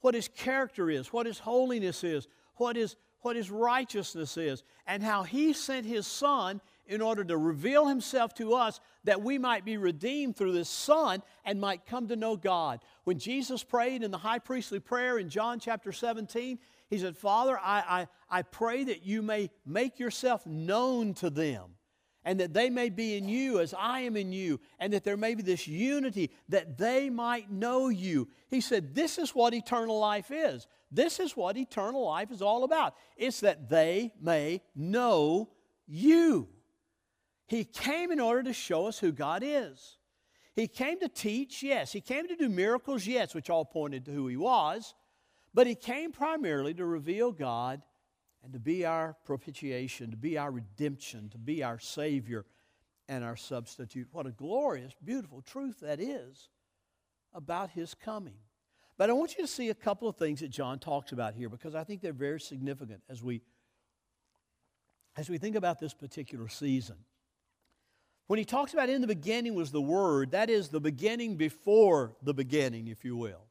what 0.00 0.14
His 0.14 0.28
character 0.28 0.90
is, 0.90 1.12
what 1.12 1.26
His 1.26 1.38
holiness 1.38 2.04
is, 2.04 2.28
what 2.56 2.76
His, 2.76 2.96
what 3.20 3.36
his 3.36 3.50
righteousness 3.50 4.36
is, 4.36 4.62
and 4.86 5.02
how 5.02 5.22
He 5.22 5.52
sent 5.52 5.86
His 5.86 6.06
Son 6.06 6.60
in 6.88 7.02
order 7.02 7.22
to 7.22 7.36
reveal 7.36 7.86
himself 7.86 8.34
to 8.34 8.54
us 8.54 8.80
that 9.04 9.22
we 9.22 9.38
might 9.38 9.64
be 9.64 9.76
redeemed 9.76 10.34
through 10.34 10.52
this 10.52 10.70
Son 10.70 11.22
and 11.44 11.60
might 11.60 11.86
come 11.86 12.08
to 12.08 12.16
know 12.16 12.36
God. 12.36 12.80
When 13.04 13.18
Jesus 13.18 13.62
prayed 13.62 14.02
in 14.02 14.10
the 14.10 14.18
high 14.18 14.38
priestly 14.38 14.80
prayer 14.80 15.18
in 15.18 15.28
John 15.28 15.60
chapter 15.60 15.92
17, 15.92 16.58
he 16.88 16.98
said, 16.98 17.16
Father, 17.16 17.58
I, 17.58 18.06
I, 18.30 18.38
I 18.38 18.42
pray 18.42 18.84
that 18.84 19.04
you 19.04 19.20
may 19.20 19.50
make 19.66 19.98
yourself 19.98 20.46
known 20.46 21.12
to 21.14 21.28
them 21.28 21.74
and 22.24 22.40
that 22.40 22.52
they 22.52 22.70
may 22.70 22.90
be 22.90 23.16
in 23.16 23.28
you 23.28 23.60
as 23.60 23.74
I 23.78 24.00
am 24.00 24.16
in 24.16 24.32
you, 24.32 24.60
and 24.78 24.92
that 24.92 25.04
there 25.04 25.16
may 25.16 25.34
be 25.34 25.42
this 25.42 25.66
unity, 25.66 26.30
that 26.48 26.76
they 26.78 27.10
might 27.10 27.50
know 27.50 27.88
you. 27.88 28.28
He 28.48 28.60
said, 28.60 28.94
This 28.94 29.18
is 29.18 29.34
what 29.34 29.54
eternal 29.54 29.98
life 29.98 30.30
is. 30.30 30.66
This 30.90 31.20
is 31.20 31.36
what 31.36 31.56
eternal 31.56 32.06
life 32.06 32.30
is 32.30 32.42
all 32.42 32.64
about. 32.64 32.94
It's 33.16 33.40
that 33.40 33.68
they 33.68 34.12
may 34.20 34.62
know 34.74 35.50
you. 35.86 36.48
He 37.46 37.64
came 37.64 38.10
in 38.10 38.20
order 38.20 38.42
to 38.44 38.52
show 38.52 38.86
us 38.86 38.98
who 38.98 39.12
God 39.12 39.42
is. 39.44 39.96
He 40.54 40.66
came 40.66 40.98
to 41.00 41.08
teach, 41.08 41.62
yes. 41.62 41.92
He 41.92 42.00
came 42.00 42.26
to 42.28 42.36
do 42.36 42.48
miracles, 42.48 43.06
yes, 43.06 43.34
which 43.34 43.48
all 43.48 43.64
pointed 43.64 44.04
to 44.06 44.10
who 44.10 44.26
He 44.26 44.36
was. 44.36 44.94
But 45.54 45.66
He 45.66 45.74
came 45.74 46.12
primarily 46.12 46.74
to 46.74 46.84
reveal 46.84 47.32
God 47.32 47.82
and 48.48 48.54
to 48.54 48.58
be 48.58 48.86
our 48.86 49.14
propitiation, 49.26 50.10
to 50.10 50.16
be 50.16 50.38
our 50.38 50.50
redemption, 50.50 51.28
to 51.28 51.36
be 51.36 51.62
our 51.62 51.78
Savior 51.78 52.46
and 53.06 53.22
our 53.22 53.36
substitute. 53.36 54.08
What 54.10 54.24
a 54.24 54.30
glorious, 54.30 54.94
beautiful 55.04 55.42
truth 55.42 55.80
that 55.80 56.00
is 56.00 56.48
about 57.34 57.68
His 57.68 57.94
coming. 57.94 58.38
But 58.96 59.10
I 59.10 59.12
want 59.12 59.36
you 59.36 59.44
to 59.44 59.46
see 59.46 59.68
a 59.68 59.74
couple 59.74 60.08
of 60.08 60.16
things 60.16 60.40
that 60.40 60.48
John 60.48 60.78
talks 60.78 61.12
about 61.12 61.34
here 61.34 61.50
because 61.50 61.74
I 61.74 61.84
think 61.84 62.00
they're 62.00 62.14
very 62.14 62.40
significant 62.40 63.02
as 63.10 63.22
we, 63.22 63.42
as 65.14 65.28
we 65.28 65.36
think 65.36 65.54
about 65.54 65.78
this 65.78 65.92
particular 65.92 66.48
season. 66.48 66.96
When 68.28 68.38
he 68.38 68.46
talks 68.46 68.72
about 68.72 68.88
in 68.88 69.02
the 69.02 69.06
beginning 69.06 69.56
was 69.56 69.72
the 69.72 69.82
Word, 69.82 70.30
that 70.30 70.48
is 70.48 70.70
the 70.70 70.80
beginning 70.80 71.36
before 71.36 72.16
the 72.22 72.32
beginning, 72.32 72.88
if 72.88 73.04
you 73.04 73.14
will. 73.14 73.44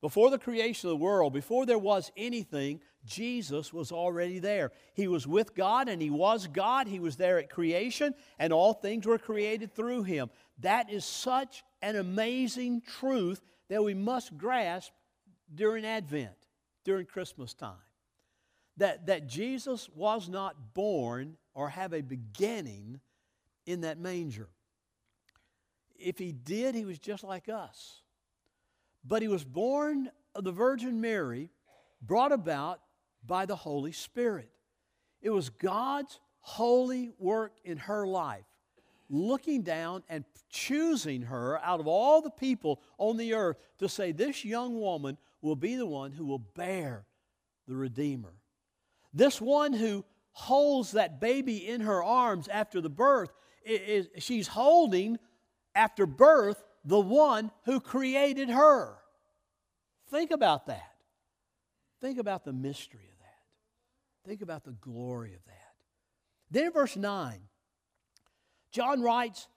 Before 0.00 0.30
the 0.30 0.38
creation 0.38 0.88
of 0.88 0.98
the 0.98 1.04
world, 1.04 1.32
before 1.32 1.66
there 1.66 1.78
was 1.78 2.12
anything, 2.16 2.80
Jesus 3.04 3.72
was 3.72 3.90
already 3.90 4.38
there. 4.38 4.70
He 4.94 5.08
was 5.08 5.26
with 5.26 5.54
God 5.54 5.88
and 5.88 6.00
He 6.00 6.10
was 6.10 6.46
God. 6.46 6.86
He 6.86 7.00
was 7.00 7.16
there 7.16 7.38
at 7.38 7.50
creation, 7.50 8.14
and 8.38 8.52
all 8.52 8.74
things 8.74 9.06
were 9.06 9.18
created 9.18 9.74
through 9.74 10.04
Him. 10.04 10.30
That 10.60 10.90
is 10.90 11.04
such 11.04 11.64
an 11.82 11.96
amazing 11.96 12.82
truth 12.82 13.40
that 13.68 13.82
we 13.82 13.94
must 13.94 14.36
grasp 14.38 14.92
during 15.52 15.84
Advent, 15.84 16.36
during 16.84 17.06
Christmas 17.06 17.54
time. 17.54 17.74
That, 18.76 19.06
that 19.06 19.26
Jesus 19.26 19.88
was 19.96 20.28
not 20.28 20.74
born 20.74 21.36
or 21.54 21.70
have 21.70 21.92
a 21.92 22.00
beginning 22.00 23.00
in 23.66 23.80
that 23.80 23.98
manger. 23.98 24.48
If 25.98 26.18
he 26.18 26.30
did, 26.30 26.76
he 26.76 26.84
was 26.84 27.00
just 27.00 27.24
like 27.24 27.48
us. 27.48 28.02
But 29.04 29.22
he 29.22 29.28
was 29.28 29.44
born 29.44 30.10
of 30.34 30.44
the 30.44 30.52
Virgin 30.52 31.00
Mary, 31.00 31.50
brought 32.02 32.32
about 32.32 32.80
by 33.26 33.46
the 33.46 33.56
Holy 33.56 33.92
Spirit. 33.92 34.50
It 35.20 35.30
was 35.30 35.50
God's 35.50 36.20
holy 36.40 37.10
work 37.18 37.52
in 37.64 37.78
her 37.78 38.06
life, 38.06 38.44
looking 39.08 39.62
down 39.62 40.02
and 40.08 40.24
choosing 40.50 41.22
her 41.22 41.58
out 41.58 41.80
of 41.80 41.86
all 41.86 42.22
the 42.22 42.30
people 42.30 42.80
on 42.98 43.16
the 43.16 43.34
earth 43.34 43.56
to 43.78 43.88
say, 43.88 44.12
This 44.12 44.44
young 44.44 44.80
woman 44.80 45.18
will 45.42 45.56
be 45.56 45.76
the 45.76 45.86
one 45.86 46.12
who 46.12 46.24
will 46.24 46.38
bear 46.38 47.06
the 47.66 47.74
Redeemer. 47.74 48.34
This 49.12 49.40
one 49.40 49.72
who 49.72 50.04
holds 50.32 50.92
that 50.92 51.20
baby 51.20 51.66
in 51.68 51.80
her 51.80 52.02
arms 52.02 52.48
after 52.48 52.80
the 52.80 52.90
birth 52.90 53.30
is, 53.64 54.08
she's 54.18 54.48
holding 54.48 55.18
after 55.74 56.06
birth 56.06 56.62
the 56.84 57.00
one 57.00 57.50
who 57.64 57.80
created 57.80 58.48
her. 58.48 58.96
Think 60.10 60.30
about 60.30 60.66
that. 60.66 60.94
Think 62.00 62.18
about 62.18 62.44
the 62.44 62.52
mystery 62.52 63.08
of 63.12 63.18
that. 63.18 64.28
Think 64.28 64.42
about 64.42 64.64
the 64.64 64.72
glory 64.72 65.34
of 65.34 65.44
that. 65.46 65.54
Then 66.50 66.66
in 66.66 66.72
verse 66.72 66.96
9, 66.96 67.40
John 68.70 69.02
writes, 69.02 69.48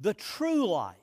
The 0.00 0.14
true 0.14 0.66
light. 0.66 0.96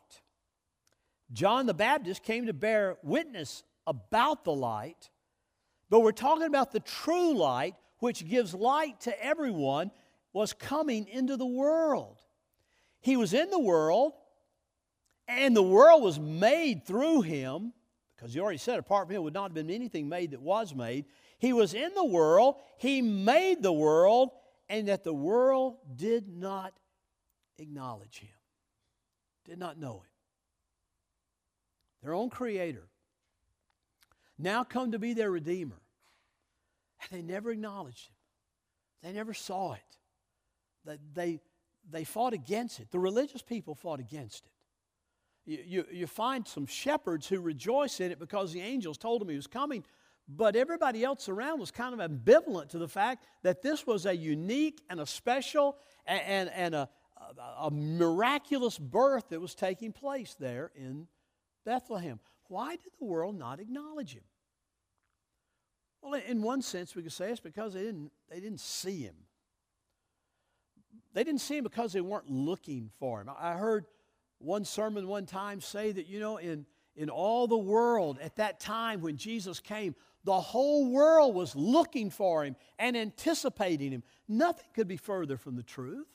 John 1.32 1.66
the 1.66 1.74
Baptist 1.74 2.24
came 2.24 2.48
to 2.48 2.54
bear 2.54 2.98
witness 3.04 3.64
about 3.86 4.44
the 4.44 4.54
light, 4.54 5.10
but 5.90 6.02
we're 6.02 6.12
talking 6.12 6.48
about 6.48 6.72
the 6.72 6.80
true 6.80 7.34
light, 7.34 7.76
which 8.00 8.28
gives 8.28 8.54
light 8.54 9.00
to 9.02 9.24
everyone 9.24 9.92
was 10.34 10.54
coming 10.54 11.08
into 11.08 11.38
the 11.38 11.46
world. 11.46 12.18
He 13.02 13.18
was 13.18 13.34
in 13.34 13.50
the 13.50 13.60
world, 13.60 14.14
and 15.30 15.56
the 15.56 15.64
world 15.64 16.04
was 16.04 16.20
made 16.20 16.86
through 16.86 17.22
him, 17.22 17.72
because 18.16 18.34
he 18.34 18.40
already 18.40 18.58
said, 18.58 18.80
apart 18.80 19.08
from 19.08 19.16
him 19.16 19.24
would 19.24 19.34
not 19.34 19.52
have 19.52 19.54
been 19.54 19.70
anything 19.70 20.10
made 20.10 20.32
that 20.32 20.42
was 20.42 20.74
made. 20.76 21.06
He 21.38 21.54
was 21.54 21.74
in 21.74 21.94
the 21.94 22.04
world, 22.04 22.56
he 22.78 23.02
made 23.02 23.62
the 23.62 23.72
world, 23.72 24.32
and 24.68 24.88
that 24.88 25.04
the 25.04 25.14
world 25.14 25.78
did 25.96 26.28
not 26.28 26.74
acknowledge 27.60 28.20
him, 28.20 28.36
did 29.46 29.60
not 29.60 29.78
know 29.78 30.00
him. 30.00 30.12
Their 32.02 32.14
own 32.14 32.30
creator, 32.30 32.88
now 34.38 34.64
come 34.64 34.94
to 34.94 35.00
be 35.00 35.14
their 35.14 35.32
redeemer. 35.32 35.80
And 37.02 37.20
they 37.20 37.34
never 37.34 37.52
acknowledged 37.52 38.08
him. 38.08 38.16
They 39.04 39.12
never 39.14 39.34
saw 39.34 39.74
it. 39.74 39.98
They, 40.86 40.98
they, 41.14 41.40
they 41.90 42.04
fought 42.04 42.34
against 42.34 42.80
it. 42.80 42.92
The 42.92 43.00
religious 43.00 43.42
people 43.42 43.76
fought 43.76 44.00
against 44.00 44.46
it. 44.46 44.52
You, 45.46 45.64
you, 45.66 45.86
you, 45.92 46.08
find 46.08 46.48
some 46.48 46.66
shepherds 46.66 47.28
who 47.28 47.40
rejoice 47.40 48.00
in 48.00 48.12
it 48.12 48.20
because 48.20 48.54
the 48.54 48.62
angels 48.62 48.98
told 48.98 49.22
them 49.22 49.30
he 49.30 49.36
was 49.36 49.48
coming, 49.48 49.84
but 50.28 50.56
everybody 50.56 51.04
else 51.04 51.28
around 51.28 51.60
was 51.60 51.72
kind 51.72 52.00
of 52.00 52.12
ambivalent 52.12 52.70
to 52.70 52.78
the 52.78 52.88
fact 52.88 53.26
that 53.42 53.62
this 53.62 53.88
was 53.88 54.06
a 54.06 54.16
unique 54.16 54.82
and 54.90 55.00
a 55.00 55.06
special 55.06 55.78
and, 56.06 56.22
and, 56.22 56.50
and 56.54 56.76
a, 56.76 56.90
a, 57.18 57.66
a 57.66 57.72
miraculous 57.72 58.78
birth 58.78 59.30
that 59.30 59.42
was 59.42 59.56
taking 59.56 59.92
place 59.92 60.36
there 60.40 60.72
in 60.76 61.08
Bethlehem. 61.66 62.20
Why 62.48 62.72
did 62.72 62.92
the 63.00 63.06
world 63.06 63.38
not 63.38 63.60
acknowledge 63.60 64.14
him? 64.14 64.24
Well, 66.02 66.20
in 66.28 66.42
one 66.42 66.62
sense, 66.62 66.96
we 66.96 67.04
could 67.04 67.12
say 67.12 67.32
it's 67.32 67.40
because 67.40 67.74
they 67.74 67.84
didn't, 67.84 68.12
they 68.30 68.40
didn't 68.40 68.62
see 68.62 69.02
him. 69.02 69.16
They 71.14 71.24
didn't 71.24 71.42
see 71.42 71.58
him 71.58 71.64
because 71.64 71.94
they 71.94 72.02
weren't 72.02 72.30
looking 72.30 72.92
for 73.00 73.22
him. 73.22 73.30
I 73.38 73.54
heard 73.54 73.86
one 74.40 74.66
sermon 74.66 75.08
one 75.08 75.26
time 75.26 75.62
say 75.62 75.92
that, 75.92 76.08
you 76.08 76.20
know, 76.20 76.38
in, 76.38 76.66
in 76.96 77.10
all 77.10 77.48
the 77.48 77.58
world 77.58 78.18
at 78.22 78.36
that 78.38 78.60
time 78.60 79.02
when 79.02 79.18
Jesus 79.18 79.60
came, 79.60 79.96
the 80.24 80.40
whole 80.40 80.92
world 80.92 81.36
was 81.36 81.56
looking 81.56 82.10
for 82.10 82.44
him 82.44 82.56
and 82.78 82.98
anticipating 82.98 83.92
him. 83.92 84.04
Nothing 84.28 84.66
could 84.74 84.88
be 84.88 84.98
further 84.98 85.38
from 85.38 85.56
the 85.56 85.64
truth. 85.64 86.08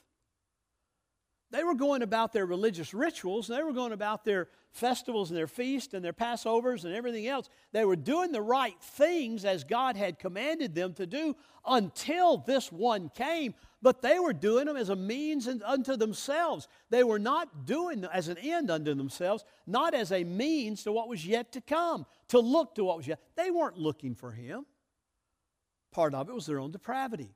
They 1.55 1.63
were 1.63 1.75
going 1.75 2.01
about 2.01 2.33
their 2.33 2.45
religious 2.45 2.93
rituals, 2.93 3.47
they 3.47 3.63
were 3.63 3.71
going 3.71 3.93
about 3.93 4.25
their 4.25 4.49
festivals 4.73 5.29
and 5.29 5.37
their 5.37 5.47
feasts 5.47 5.93
and 5.93 6.03
their 6.03 6.11
Passovers 6.11 6.83
and 6.83 6.93
everything 6.93 7.27
else. 7.27 7.49
They 7.71 7.85
were 7.85 7.95
doing 7.95 8.33
the 8.33 8.41
right 8.41 8.75
things 8.81 9.45
as 9.45 9.63
God 9.63 9.95
had 9.95 10.19
commanded 10.19 10.75
them 10.75 10.93
to 10.95 11.07
do 11.07 11.33
until 11.65 12.39
this 12.39 12.73
one 12.73 13.07
came, 13.07 13.53
but 13.81 14.01
they 14.01 14.19
were 14.19 14.33
doing 14.33 14.65
them 14.65 14.75
as 14.75 14.89
a 14.89 14.97
means 14.97 15.47
unto 15.47 15.95
themselves. 15.95 16.67
They 16.89 17.05
were 17.05 17.19
not 17.19 17.65
doing 17.65 18.01
them 18.01 18.11
as 18.13 18.27
an 18.27 18.37
end 18.37 18.69
unto 18.69 18.93
themselves, 18.93 19.45
not 19.65 19.93
as 19.93 20.11
a 20.11 20.25
means 20.25 20.83
to 20.83 20.91
what 20.91 21.07
was 21.07 21.25
yet 21.25 21.53
to 21.53 21.61
come, 21.61 22.05
to 22.27 22.39
look 22.41 22.75
to 22.75 22.83
what 22.83 22.97
was 22.97 23.07
yet. 23.07 23.21
They 23.37 23.49
weren't 23.49 23.77
looking 23.77 24.13
for 24.13 24.33
Him. 24.33 24.65
Part 25.93 26.15
of 26.15 26.27
it 26.27 26.35
was 26.35 26.47
their 26.47 26.59
own 26.59 26.71
depravity. 26.71 27.33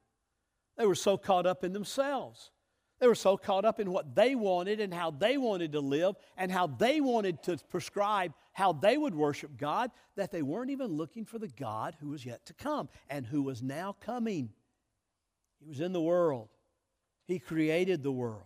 They 0.75 0.85
were 0.85 0.95
so 0.95 1.17
caught 1.17 1.45
up 1.45 1.63
in 1.63 1.71
themselves. 1.71 2.51
They 2.99 3.07
were 3.07 3.15
so 3.15 3.37
caught 3.37 3.63
up 3.63 3.79
in 3.79 3.91
what 3.91 4.13
they 4.13 4.35
wanted 4.35 4.81
and 4.81 4.93
how 4.93 5.11
they 5.11 5.37
wanted 5.37 5.71
to 5.71 5.79
live 5.79 6.15
and 6.35 6.51
how 6.51 6.67
they 6.67 6.99
wanted 6.99 7.41
to 7.43 7.57
prescribe 7.69 8.33
how 8.51 8.73
they 8.73 8.97
would 8.97 9.15
worship 9.15 9.57
God 9.57 9.91
that 10.17 10.31
they 10.31 10.41
weren't 10.41 10.69
even 10.69 10.97
looking 10.97 11.23
for 11.23 11.39
the 11.39 11.47
God 11.47 11.95
who 12.01 12.09
was 12.09 12.25
yet 12.25 12.45
to 12.47 12.53
come 12.53 12.89
and 13.09 13.25
who 13.25 13.41
was 13.41 13.63
now 13.63 13.95
coming. 14.01 14.49
He 15.61 15.67
was 15.67 15.79
in 15.79 15.93
the 15.93 16.01
world, 16.01 16.49
He 17.25 17.39
created 17.39 18.03
the 18.03 18.11
world, 18.11 18.43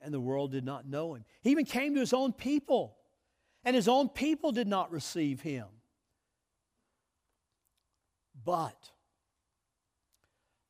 and 0.00 0.14
the 0.14 0.20
world 0.20 0.52
did 0.52 0.64
not 0.64 0.88
know 0.88 1.14
Him. 1.14 1.24
He 1.42 1.50
even 1.50 1.66
came 1.66 1.94
to 1.94 2.00
His 2.00 2.14
own 2.14 2.32
people, 2.32 2.96
and 3.64 3.76
His 3.76 3.88
own 3.88 4.08
people 4.08 4.50
did 4.50 4.66
not 4.66 4.90
receive 4.90 5.42
Him. 5.42 5.66
But 8.44 8.92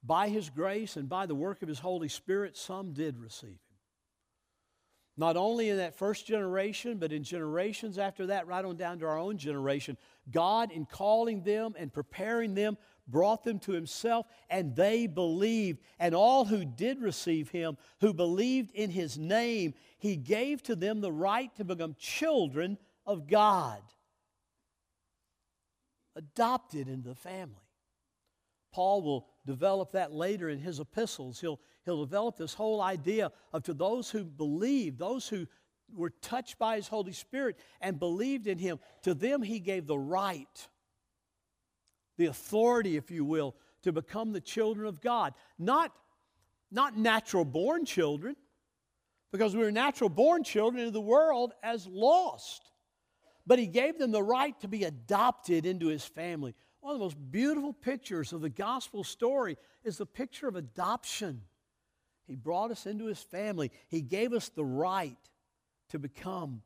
by 0.09 0.29
His 0.29 0.51
grace 0.51 0.97
and 0.97 1.09
by 1.09 1.27
the 1.27 1.35
work 1.35 1.63
of 1.63 1.69
His 1.69 1.79
Holy 1.79 2.09
Spirit, 2.09 2.57
some 2.57 2.95
did 2.95 3.21
receive 3.21 3.51
Him. 3.51 3.59
Not 5.19 5.37
only 5.37 5.69
in 5.69 5.77
that 5.77 5.99
first 5.99 6.27
generation, 6.27 6.97
but 6.99 7.13
in 7.13 7.23
generations 7.23 7.99
after 7.99 8.27
that, 8.29 8.47
right 8.47 8.65
on 8.65 8.77
down 8.77 8.99
to 9.01 9.07
our 9.07 9.19
own 9.19 9.37
generation. 9.37 9.99
God, 10.31 10.73
in 10.73 10.87
calling 10.87 11.43
them 11.43 11.75
and 11.79 11.93
preparing 11.93 12.55
them, 12.55 12.79
brought 13.07 13.45
them 13.45 13.59
to 13.61 13.73
Himself, 13.73 14.27
and 14.49 14.75
they 14.75 15.07
believed. 15.07 15.81
And 15.99 16.15
all 16.15 16.47
who 16.47 16.65
did 16.65 17.03
receive 17.03 17.51
Him, 17.51 17.77
who 18.01 18.15
believed 18.15 18.71
in 18.71 18.91
His 18.91 19.19
name, 19.19 19.75
He 19.99 20.17
gave 20.17 20.63
to 20.65 20.75
them 20.75 21.01
the 21.01 21.13
right 21.13 21.55
to 21.57 21.65
become 21.65 21.97
children 21.99 22.79
of 23.05 23.27
God, 23.27 23.83
adopted 26.17 26.89
into 26.89 27.11
the 27.11 27.15
family. 27.15 27.57
Paul 28.73 29.03
will 29.03 29.27
develop 29.49 29.93
that 29.93 30.13
later 30.13 30.51
in 30.51 30.59
his 30.59 30.79
epistles. 30.79 31.41
He'll, 31.41 31.59
he'll 31.87 32.05
develop 32.05 32.37
this 32.37 32.53
whole 32.53 32.83
idea 32.83 33.33
of 33.53 33.63
to 33.65 33.73
those 33.73 34.11
who 34.11 34.25
believe, 34.25 34.99
those 34.99 35.27
who 35.27 35.47
were 35.95 36.11
touched 36.11 36.59
by 36.59 36.77
his 36.77 36.87
Holy 36.87 37.13
Spirit 37.13 37.57
and 37.81 37.99
believed 37.99 38.47
in 38.47 38.59
him, 38.59 38.79
to 39.03 39.15
them 39.15 39.41
he 39.41 39.59
gave 39.59 39.87
the 39.87 39.99
right, 39.99 40.69
the 42.19 42.27
authority, 42.27 42.99
if 42.99 43.11
you 43.11 43.25
will, 43.25 43.57
to 43.83 43.91
become 43.91 44.33
the 44.33 44.41
children 44.41 44.87
of 44.87 45.01
God. 45.01 45.33
Not, 45.59 45.93
not 46.71 46.99
natural 46.99 47.47
born 47.47 47.87
children, 47.87 48.37
because 49.33 49.57
we 49.57 49.63
were 49.63 49.73
natural 49.73 50.11
born 50.11 50.45
children 50.45 50.81
into 50.81 50.93
the 50.93 51.01
world 51.01 51.55
as 51.63 51.87
lost. 51.87 52.71
But 53.47 53.59
he 53.59 53.67
gave 53.67 53.99
them 53.99 54.11
the 54.11 54.23
right 54.23 54.59
to 54.61 54.69
be 54.69 54.85
adopted 54.85 55.65
into 55.65 55.87
his 55.87 56.05
family 56.05 56.55
one 56.89 56.95
of 56.95 57.01
the 57.01 57.05
most 57.05 57.31
beautiful 57.31 57.75
pictures 57.75 58.33
of 58.33 58.41
the 58.41 58.49
gospel 58.49 59.05
story 59.05 59.59
is 59.85 59.99
the 59.99 60.07
picture 60.07 60.49
of 60.49 60.57
adoption. 60.57 61.43
He 62.27 62.35
brought 62.35 62.71
us 62.71 62.87
into 62.87 63.05
his 63.05 63.19
family, 63.23 63.71
he 63.89 64.01
gave 64.01 64.33
us 64.33 64.49
the 64.49 64.65
right 64.65 65.19
to 65.91 65.99
become 65.99 66.63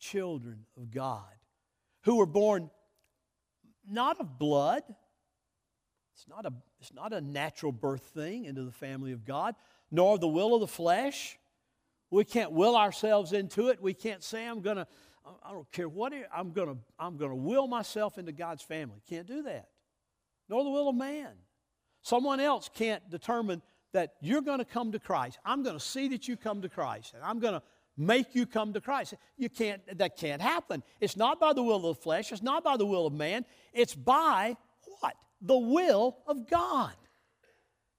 children 0.00 0.66
of 0.76 0.90
God 0.90 1.30
who 2.00 2.16
were 2.16 2.26
born 2.26 2.70
not 3.88 4.18
of 4.18 4.36
blood. 4.36 4.82
It's 6.16 6.26
not, 6.28 6.44
a, 6.44 6.52
it's 6.80 6.92
not 6.92 7.12
a 7.12 7.20
natural 7.20 7.70
birth 7.70 8.10
thing 8.14 8.46
into 8.46 8.64
the 8.64 8.72
family 8.72 9.12
of 9.12 9.24
God, 9.24 9.54
nor 9.92 10.18
the 10.18 10.26
will 10.26 10.56
of 10.56 10.60
the 10.60 10.66
flesh. 10.66 11.38
We 12.10 12.24
can't 12.24 12.50
will 12.50 12.76
ourselves 12.76 13.32
into 13.32 13.68
it. 13.68 13.80
We 13.80 13.94
can't 13.94 14.24
say, 14.24 14.44
I'm 14.44 14.60
going 14.60 14.78
to 14.78 14.88
I 15.44 15.52
don't 15.52 15.70
care 15.70 15.88
what 15.88 16.12
it, 16.12 16.28
I'm 16.34 16.52
going 16.52 16.68
to 16.68 16.78
I'm 16.98 17.16
going 17.16 17.30
to 17.30 17.36
will 17.36 17.68
myself 17.68 18.18
into 18.18 18.32
God's 18.32 18.62
family. 18.62 19.00
Can't 19.08 19.26
do 19.26 19.42
that. 19.42 19.68
Nor 20.48 20.64
the 20.64 20.70
will 20.70 20.88
of 20.88 20.96
man. 20.96 21.30
Someone 22.02 22.40
else 22.40 22.68
can't 22.74 23.08
determine 23.10 23.62
that 23.92 24.14
you're 24.20 24.40
going 24.40 24.58
to 24.58 24.64
come 24.64 24.92
to 24.92 24.98
Christ. 24.98 25.38
I'm 25.44 25.62
going 25.62 25.76
to 25.76 25.84
see 25.84 26.08
that 26.08 26.26
you 26.26 26.36
come 26.36 26.62
to 26.62 26.68
Christ, 26.68 27.14
and 27.14 27.22
I'm 27.22 27.38
going 27.38 27.54
to 27.54 27.62
make 27.96 28.34
you 28.34 28.46
come 28.46 28.72
to 28.72 28.80
Christ. 28.80 29.14
You 29.36 29.48
can't. 29.48 29.80
That 29.98 30.16
can't 30.16 30.42
happen. 30.42 30.82
It's 31.00 31.16
not 31.16 31.38
by 31.38 31.52
the 31.52 31.62
will 31.62 31.76
of 31.76 31.96
the 31.96 32.02
flesh. 32.02 32.32
It's 32.32 32.42
not 32.42 32.64
by 32.64 32.76
the 32.76 32.86
will 32.86 33.06
of 33.06 33.12
man. 33.12 33.44
It's 33.72 33.94
by 33.94 34.56
what? 35.00 35.14
The 35.40 35.58
will 35.58 36.16
of 36.26 36.48
God. 36.48 36.94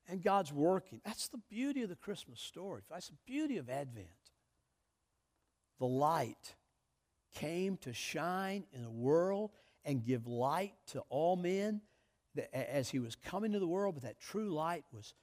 And 0.10 0.22
God's 0.22 0.52
working. 0.52 1.00
That's 1.06 1.30
the 1.30 1.40
beauty 1.50 1.84
of 1.84 1.90
the 1.90 1.96
Christmas 1.96 2.42
story. 2.42 2.82
That's 2.90 3.08
the 3.08 3.16
beauty 3.26 3.58
of 3.58 3.70
Advent. 3.70 4.08
The 5.80 5.86
light 5.86 6.56
came 7.34 7.78
to 7.78 7.94
shine 7.94 8.64
in 8.74 8.84
the 8.84 8.92
world 8.92 9.52
and 9.86 10.04
give 10.04 10.28
light 10.28 10.74
to 10.88 11.02
all 11.10 11.36
men 11.36 11.82
as 12.54 12.90
he 12.90 13.00
was 13.00 13.16
coming 13.16 13.52
to 13.52 13.60
the 13.60 13.68
world, 13.68 13.96
but 13.96 14.04
that 14.04 14.20
true 14.20 14.50
light 14.50 14.84
was 14.92 15.14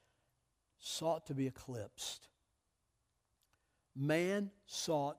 sought 0.79 1.27
to 1.27 1.35
be 1.35 1.46
eclipsed. 1.46 2.29
Man 3.96 4.51
sought 4.66 5.18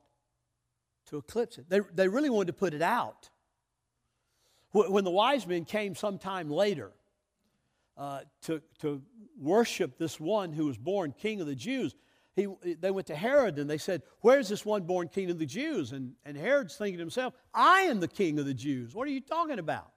to 1.08 1.18
eclipse 1.18 1.58
it. 1.58 1.70
They, 1.70 1.82
they 1.94 2.08
really 2.08 2.30
wanted 2.30 2.48
to 2.48 2.54
put 2.54 2.74
it 2.74 2.82
out. 2.82 3.30
When 4.72 5.04
the 5.04 5.12
wise 5.12 5.46
men 5.46 5.66
came 5.66 5.96
sometime 5.96 6.50
later 6.50 6.92
uh, 7.98 8.22
to, 8.44 8.62
to 8.80 9.02
worship 9.38 9.98
this 9.98 10.18
one 10.18 10.54
who 10.54 10.68
was 10.68 10.78
born 10.78 11.14
king 11.18 11.42
of 11.42 11.48
the 11.48 11.56
Jews, 11.56 11.94
he, 12.36 12.48
they 12.80 12.92
went 12.92 13.08
to 13.08 13.16
Herod 13.16 13.60
and 13.60 13.70
they 13.70 13.78
said, 13.78 14.04
Where's 14.22 14.48
this 14.48 14.66
one 14.66 14.84
born 14.84 15.10
king 15.10 15.30
of 15.30 15.40
the 15.40 15.46
Jews? 15.46 15.92
And, 15.92 16.14
and 16.26 16.38
Herod's 16.38 16.76
thinking 16.76 16.98
to 16.98 17.02
himself, 17.02 17.34
I 17.54 17.82
am 17.82 18.00
the 18.00 18.08
king 18.08 18.40
of 18.40 18.46
the 18.46 18.54
Jews. 18.54 18.96
What 18.96 19.08
are 19.08 19.12
you 19.12 19.22
talking 19.22 19.60
about? 19.60 19.92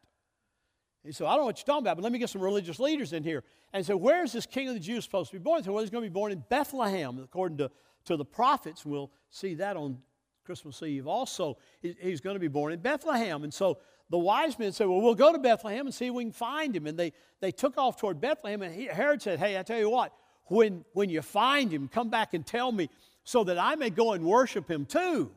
He 1.04 1.12
said, 1.12 1.26
I 1.26 1.30
don't 1.30 1.40
know 1.40 1.46
what 1.46 1.58
you're 1.58 1.66
talking 1.66 1.84
about, 1.84 1.98
but 1.98 2.02
let 2.02 2.12
me 2.12 2.18
get 2.18 2.30
some 2.30 2.40
religious 2.40 2.80
leaders 2.80 3.12
in 3.12 3.22
here. 3.22 3.44
And 3.72 3.84
so, 3.84 3.96
where's 3.96 4.32
this 4.32 4.46
king 4.46 4.68
of 4.68 4.74
the 4.74 4.80
Jews 4.80 5.04
supposed 5.04 5.30
to 5.30 5.36
be 5.36 5.42
born? 5.42 5.58
He 5.60 5.64
said, 5.64 5.72
Well, 5.72 5.82
he's 5.82 5.90
going 5.90 6.02
to 6.02 6.10
be 6.10 6.12
born 6.12 6.32
in 6.32 6.42
Bethlehem, 6.48 7.20
according 7.22 7.58
to, 7.58 7.70
to 8.06 8.16
the 8.16 8.24
prophets. 8.24 8.86
We'll 8.86 9.12
see 9.30 9.54
that 9.54 9.76
on 9.76 9.98
Christmas 10.44 10.82
Eve 10.82 11.06
also. 11.06 11.58
He, 11.80 11.94
he's 12.00 12.20
going 12.20 12.34
to 12.34 12.40
be 12.40 12.48
born 12.48 12.72
in 12.72 12.80
Bethlehem. 12.80 13.44
And 13.44 13.52
so 13.52 13.78
the 14.10 14.18
wise 14.18 14.58
men 14.58 14.72
said, 14.72 14.86
Well, 14.88 15.02
we'll 15.02 15.14
go 15.14 15.32
to 15.32 15.38
Bethlehem 15.38 15.86
and 15.86 15.94
see 15.94 16.06
if 16.06 16.14
we 16.14 16.24
can 16.24 16.32
find 16.32 16.74
him. 16.74 16.86
And 16.86 16.98
they, 16.98 17.12
they 17.40 17.52
took 17.52 17.76
off 17.76 17.98
toward 17.98 18.20
Bethlehem. 18.20 18.62
And 18.62 18.74
he, 18.74 18.86
Herod 18.86 19.20
said, 19.20 19.38
Hey, 19.38 19.58
I 19.58 19.62
tell 19.62 19.78
you 19.78 19.90
what, 19.90 20.12
when, 20.46 20.84
when 20.92 21.10
you 21.10 21.22
find 21.22 21.72
him, 21.72 21.88
come 21.88 22.10
back 22.10 22.34
and 22.34 22.44
tell 22.46 22.70
me 22.70 22.90
so 23.24 23.44
that 23.44 23.58
I 23.58 23.74
may 23.74 23.90
go 23.90 24.12
and 24.12 24.24
worship 24.24 24.70
him 24.70 24.84
too. 24.84 25.30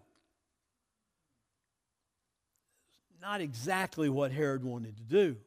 Not 3.22 3.42
exactly 3.42 4.10
what 4.10 4.32
Herod 4.32 4.64
wanted 4.64 4.98
to 4.98 5.04
do. 5.04 5.38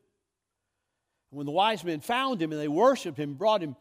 When 1.31 1.47
the 1.47 1.53
wise 1.53 1.85
men 1.85 2.01
found 2.01 2.43
him 2.43 2.51
and 2.51 2.61
they 2.61 2.69
worshiped 2.69 3.19
him, 3.19 3.35
brought 3.35 3.63
him 3.63 3.77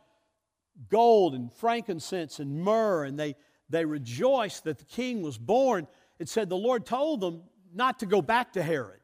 gold 0.89 1.33
and 1.33 1.51
frankincense 1.53 2.39
and 2.39 2.61
myrrh, 2.61 3.03
and 3.05 3.19
they, 3.19 3.35
they 3.69 3.85
rejoiced 3.85 4.65
that 4.65 4.77
the 4.77 4.85
king 4.85 5.21
was 5.21 5.37
born, 5.37 5.87
it 6.19 6.29
said 6.29 6.49
the 6.49 6.55
Lord 6.55 6.85
told 6.85 7.21
them 7.21 7.43
not 7.73 7.99
to 7.99 8.05
go 8.05 8.21
back 8.21 8.53
to 8.53 8.63
Herod, 8.63 9.01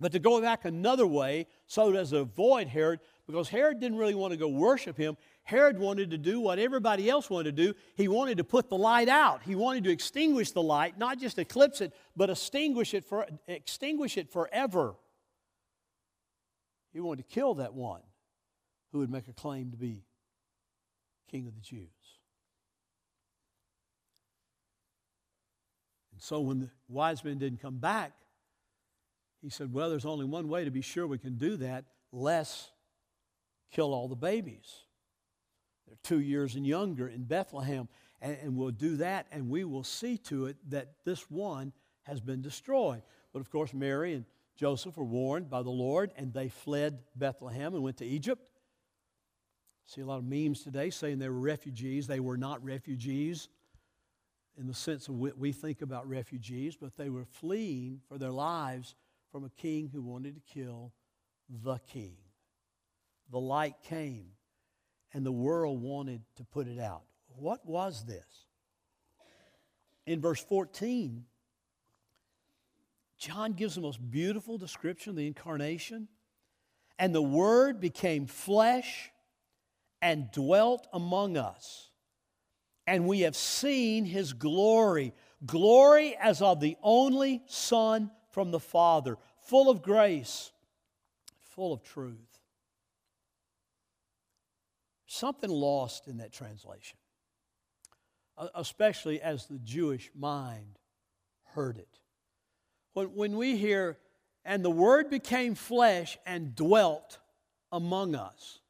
but 0.00 0.12
to 0.12 0.18
go 0.18 0.40
back 0.40 0.64
another 0.64 1.06
way 1.06 1.46
so 1.66 1.94
as 1.94 2.10
to 2.10 2.18
avoid 2.18 2.68
Herod, 2.68 3.00
because 3.26 3.48
Herod 3.48 3.80
didn't 3.80 3.98
really 3.98 4.14
want 4.14 4.32
to 4.32 4.38
go 4.38 4.48
worship 4.48 4.96
him. 4.96 5.16
Herod 5.46 5.78
wanted 5.78 6.10
to 6.10 6.18
do 6.18 6.40
what 6.40 6.58
everybody 6.58 7.08
else 7.08 7.30
wanted 7.30 7.56
to 7.56 7.66
do. 7.66 7.74
He 7.94 8.08
wanted 8.08 8.38
to 8.38 8.44
put 8.44 8.68
the 8.68 8.76
light 8.76 9.08
out. 9.08 9.44
He 9.44 9.54
wanted 9.54 9.84
to 9.84 9.92
extinguish 9.92 10.50
the 10.50 10.62
light, 10.62 10.98
not 10.98 11.20
just 11.20 11.38
eclipse 11.38 11.80
it, 11.80 11.94
but 12.16 12.30
extinguish 12.30 12.94
it, 12.94 13.04
for, 13.04 13.28
extinguish 13.46 14.18
it 14.18 14.28
forever. 14.28 14.96
He 16.92 16.98
wanted 16.98 17.28
to 17.28 17.32
kill 17.32 17.54
that 17.54 17.74
one 17.74 18.00
who 18.90 18.98
would 18.98 19.10
make 19.10 19.28
a 19.28 19.32
claim 19.32 19.70
to 19.70 19.76
be 19.76 20.02
king 21.30 21.46
of 21.46 21.54
the 21.54 21.60
Jews. 21.60 21.86
And 26.10 26.20
so 26.20 26.40
when 26.40 26.58
the 26.58 26.70
wise 26.88 27.22
men 27.22 27.38
didn't 27.38 27.62
come 27.62 27.78
back, 27.78 28.14
he 29.42 29.48
said, 29.48 29.72
Well, 29.72 29.90
there's 29.90 30.06
only 30.06 30.24
one 30.24 30.48
way 30.48 30.64
to 30.64 30.72
be 30.72 30.80
sure 30.80 31.06
we 31.06 31.18
can 31.18 31.38
do 31.38 31.56
that, 31.58 31.84
less 32.10 32.72
kill 33.70 33.94
all 33.94 34.08
the 34.08 34.16
babies. 34.16 34.85
They're 35.86 35.96
two 36.02 36.20
years 36.20 36.54
and 36.54 36.66
younger 36.66 37.08
in 37.08 37.24
Bethlehem. 37.24 37.88
And, 38.20 38.36
and 38.42 38.56
we'll 38.56 38.70
do 38.70 38.96
that, 38.96 39.26
and 39.30 39.48
we 39.48 39.64
will 39.64 39.84
see 39.84 40.16
to 40.18 40.46
it 40.46 40.56
that 40.70 40.94
this 41.04 41.30
one 41.30 41.72
has 42.04 42.20
been 42.20 42.40
destroyed. 42.40 43.02
But 43.32 43.40
of 43.40 43.50
course, 43.50 43.74
Mary 43.74 44.14
and 44.14 44.24
Joseph 44.56 44.96
were 44.96 45.04
warned 45.04 45.50
by 45.50 45.62
the 45.62 45.70
Lord, 45.70 46.12
and 46.16 46.32
they 46.32 46.48
fled 46.48 47.00
Bethlehem 47.14 47.74
and 47.74 47.82
went 47.82 47.98
to 47.98 48.06
Egypt. 48.06 48.50
See 49.86 50.00
a 50.00 50.06
lot 50.06 50.18
of 50.18 50.24
memes 50.24 50.62
today 50.62 50.90
saying 50.90 51.18
they 51.18 51.28
were 51.28 51.38
refugees. 51.38 52.06
They 52.06 52.20
were 52.20 52.36
not 52.38 52.64
refugees 52.64 53.48
in 54.58 54.66
the 54.66 54.74
sense 54.74 55.08
of 55.08 55.14
what 55.16 55.38
we 55.38 55.52
think 55.52 55.82
about 55.82 56.08
refugees, 56.08 56.76
but 56.76 56.96
they 56.96 57.10
were 57.10 57.24
fleeing 57.24 58.00
for 58.08 58.18
their 58.18 58.32
lives 58.32 58.94
from 59.30 59.44
a 59.44 59.50
king 59.50 59.90
who 59.92 60.02
wanted 60.02 60.34
to 60.34 60.40
kill 60.54 60.92
the 61.62 61.78
king. 61.86 62.16
The 63.30 63.38
light 63.38 63.74
came, 63.82 64.30
and 65.12 65.24
the 65.24 65.32
world 65.32 65.82
wanted 65.82 66.22
to 66.36 66.44
put 66.44 66.66
it 66.66 66.78
out. 66.78 67.02
What 67.28 67.64
was 67.66 68.04
this? 68.04 68.46
In 70.06 70.20
verse 70.20 70.42
14, 70.42 71.24
John 73.18 73.52
gives 73.52 73.74
the 73.74 73.80
most 73.80 74.10
beautiful 74.10 74.58
description 74.58 75.10
of 75.10 75.16
the 75.16 75.26
incarnation. 75.26 76.08
And 76.98 77.14
the 77.14 77.22
Word 77.22 77.80
became 77.80 78.26
flesh 78.26 79.10
and 80.00 80.30
dwelt 80.30 80.86
among 80.92 81.36
us. 81.36 81.90
And 82.86 83.06
we 83.06 83.20
have 83.20 83.36
seen 83.36 84.04
his 84.04 84.32
glory 84.32 85.12
glory 85.44 86.16
as 86.16 86.40
of 86.40 86.60
the 86.60 86.76
only 86.82 87.42
Son 87.46 88.10
from 88.30 88.50
the 88.50 88.60
Father, 88.60 89.18
full 89.40 89.68
of 89.68 89.82
grace, 89.82 90.52
full 91.40 91.72
of 91.72 91.82
truth. 91.82 92.35
Something 95.06 95.50
lost 95.50 96.08
in 96.08 96.18
that 96.18 96.32
translation, 96.32 96.98
uh, 98.36 98.48
especially 98.54 99.20
as 99.20 99.46
the 99.46 99.58
Jewish 99.58 100.10
mind 100.14 100.78
heard 101.54 101.78
it. 101.78 101.98
When, 102.92 103.14
when 103.14 103.36
we 103.36 103.56
hear, 103.56 103.98
and 104.44 104.64
the 104.64 104.70
Word 104.70 105.10
became 105.10 105.54
flesh 105.54 106.18
and 106.26 106.54
dwelt 106.54 107.18
among 107.70 108.14
us, 108.14 108.60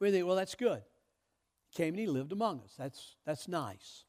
we 0.00 0.10
think, 0.10 0.26
well, 0.26 0.36
that's 0.36 0.54
good. 0.54 0.82
He 1.70 1.82
came 1.82 1.94
and 1.94 1.98
he 1.98 2.06
lived 2.06 2.32
among 2.32 2.60
us. 2.60 2.74
That's, 2.76 3.16
that's 3.24 3.48
nice. 3.48 4.04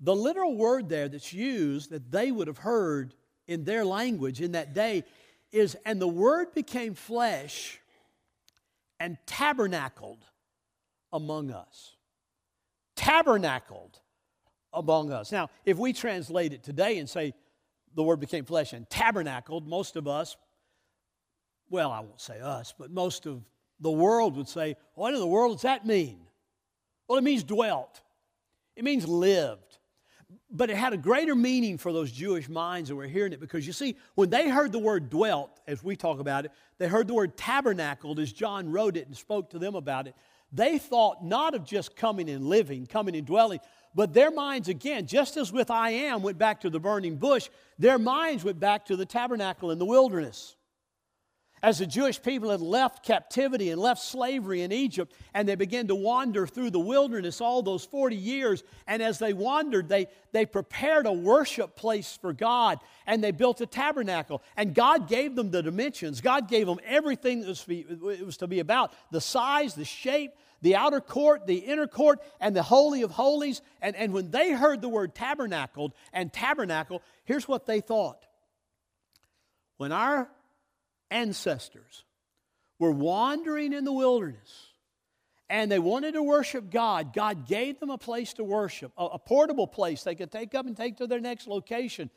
The 0.00 0.14
literal 0.14 0.56
word 0.56 0.88
there 0.88 1.08
that's 1.08 1.32
used 1.32 1.90
that 1.90 2.10
they 2.10 2.30
would 2.30 2.46
have 2.46 2.58
heard 2.58 3.14
in 3.46 3.64
their 3.64 3.84
language 3.84 4.40
in 4.40 4.52
that 4.52 4.74
day 4.74 5.04
is, 5.52 5.76
and 5.84 6.00
the 6.00 6.08
word 6.08 6.52
became 6.54 6.94
flesh 6.94 7.80
and 9.00 9.16
tabernacled 9.26 10.24
among 11.14 11.50
us. 11.50 11.96
Tabernacled 12.96 14.00
among 14.74 15.10
us. 15.10 15.32
Now, 15.32 15.48
if 15.64 15.78
we 15.78 15.94
translate 15.94 16.52
it 16.52 16.62
today 16.62 16.98
and 16.98 17.08
say 17.08 17.32
the 17.94 18.02
word 18.02 18.20
became 18.20 18.44
flesh 18.44 18.74
and 18.74 18.88
tabernacled, 18.90 19.66
most 19.66 19.96
of 19.96 20.06
us, 20.06 20.36
well, 21.70 21.90
I 21.90 22.00
won't 22.00 22.20
say 22.20 22.40
us, 22.40 22.74
but 22.76 22.90
most 22.90 23.26
of 23.26 23.42
the 23.80 23.90
world 23.90 24.36
would 24.36 24.48
say, 24.48 24.76
What 24.94 25.14
in 25.14 25.20
the 25.20 25.26
world 25.26 25.56
does 25.56 25.62
that 25.62 25.86
mean? 25.86 26.18
Well, 27.08 27.18
it 27.18 27.24
means 27.24 27.44
dwelt, 27.44 28.02
it 28.76 28.84
means 28.84 29.08
lived. 29.08 29.78
But 30.50 30.70
it 30.70 30.76
had 30.76 30.92
a 30.92 30.96
greater 30.96 31.34
meaning 31.34 31.78
for 31.78 31.92
those 31.92 32.10
Jewish 32.10 32.48
minds 32.48 32.88
that 32.88 32.96
were 32.96 33.06
hearing 33.06 33.32
it 33.32 33.40
because 33.40 33.66
you 33.66 33.72
see, 33.72 33.96
when 34.14 34.30
they 34.30 34.48
heard 34.48 34.72
the 34.72 34.78
word 34.78 35.10
dwelt, 35.10 35.60
as 35.66 35.82
we 35.82 35.96
talk 35.96 36.18
about 36.18 36.44
it, 36.44 36.52
they 36.78 36.88
heard 36.88 37.06
the 37.06 37.14
word 37.14 37.36
tabernacled 37.36 38.18
as 38.18 38.32
John 38.32 38.70
wrote 38.70 38.96
it 38.96 39.06
and 39.06 39.16
spoke 39.16 39.50
to 39.50 39.58
them 39.58 39.74
about 39.74 40.06
it. 40.06 40.14
They 40.54 40.78
thought 40.78 41.24
not 41.24 41.54
of 41.54 41.64
just 41.64 41.96
coming 41.96 42.30
and 42.30 42.46
living, 42.46 42.86
coming 42.86 43.16
and 43.16 43.26
dwelling, 43.26 43.58
but 43.94 44.14
their 44.14 44.30
minds, 44.30 44.68
again, 44.68 45.06
just 45.06 45.36
as 45.36 45.52
with 45.52 45.70
I 45.70 45.90
am 45.90 46.22
went 46.22 46.38
back 46.38 46.60
to 46.60 46.70
the 46.70 46.78
burning 46.78 47.16
bush, 47.16 47.48
their 47.78 47.98
minds 47.98 48.44
went 48.44 48.60
back 48.60 48.86
to 48.86 48.96
the 48.96 49.04
tabernacle 49.04 49.72
in 49.72 49.78
the 49.78 49.84
wilderness 49.84 50.54
as 51.64 51.78
the 51.78 51.86
Jewish 51.86 52.20
people 52.20 52.50
had 52.50 52.60
left 52.60 53.02
captivity 53.06 53.70
and 53.70 53.80
left 53.80 54.02
slavery 54.02 54.60
in 54.60 54.70
Egypt, 54.70 55.14
and 55.32 55.48
they 55.48 55.54
began 55.54 55.86
to 55.86 55.94
wander 55.94 56.46
through 56.46 56.68
the 56.68 56.78
wilderness 56.78 57.40
all 57.40 57.62
those 57.62 57.86
40 57.86 58.16
years. 58.16 58.62
And 58.86 59.02
as 59.02 59.18
they 59.18 59.32
wandered, 59.32 59.88
they, 59.88 60.08
they 60.32 60.44
prepared 60.44 61.06
a 61.06 61.12
worship 61.12 61.74
place 61.74 62.18
for 62.20 62.34
God, 62.34 62.80
and 63.06 63.24
they 63.24 63.30
built 63.30 63.62
a 63.62 63.66
tabernacle. 63.66 64.42
And 64.58 64.74
God 64.74 65.08
gave 65.08 65.36
them 65.36 65.50
the 65.50 65.62
dimensions, 65.62 66.20
God 66.20 66.48
gave 66.48 66.66
them 66.66 66.80
everything 66.84 67.40
that 67.40 67.48
was 67.48 67.64
it 67.66 68.26
was 68.26 68.36
to 68.36 68.46
be 68.46 68.60
about 68.60 68.92
the 69.10 69.22
size, 69.22 69.74
the 69.74 69.86
shape, 69.86 70.32
the 70.60 70.76
outer 70.76 71.00
court, 71.00 71.46
the 71.46 71.56
inner 71.56 71.86
court, 71.86 72.18
and 72.42 72.54
the 72.54 72.62
Holy 72.62 73.00
of 73.00 73.12
Holies. 73.12 73.62
And, 73.80 73.96
and 73.96 74.12
when 74.12 74.30
they 74.30 74.52
heard 74.52 74.82
the 74.82 74.90
word 74.90 75.14
tabernacled 75.14 75.94
and 76.12 76.30
tabernacle, 76.30 77.00
here's 77.24 77.48
what 77.48 77.64
they 77.64 77.80
thought. 77.80 78.26
When 79.78 79.92
our 79.92 80.28
ancestors 81.10 82.04
were 82.78 82.90
wandering 82.90 83.72
in 83.72 83.84
the 83.84 83.92
wilderness 83.92 84.68
and 85.48 85.70
they 85.70 85.78
wanted 85.78 86.12
to 86.12 86.22
worship 86.22 86.70
God, 86.70 87.12
God 87.12 87.46
gave 87.46 87.78
them 87.78 87.90
a 87.90 87.98
place 87.98 88.32
to 88.34 88.44
worship, 88.44 88.92
a, 88.96 89.04
a, 89.04 89.18
portable 89.18 89.66
place 89.66 90.02
they 90.02 90.14
could 90.14 90.32
take 90.32 90.54
up 90.54 90.66
and 90.66 90.76
take 90.76 90.96
to 90.96 91.06
their 91.06 91.20
next 91.20 91.46
location. 91.46 92.10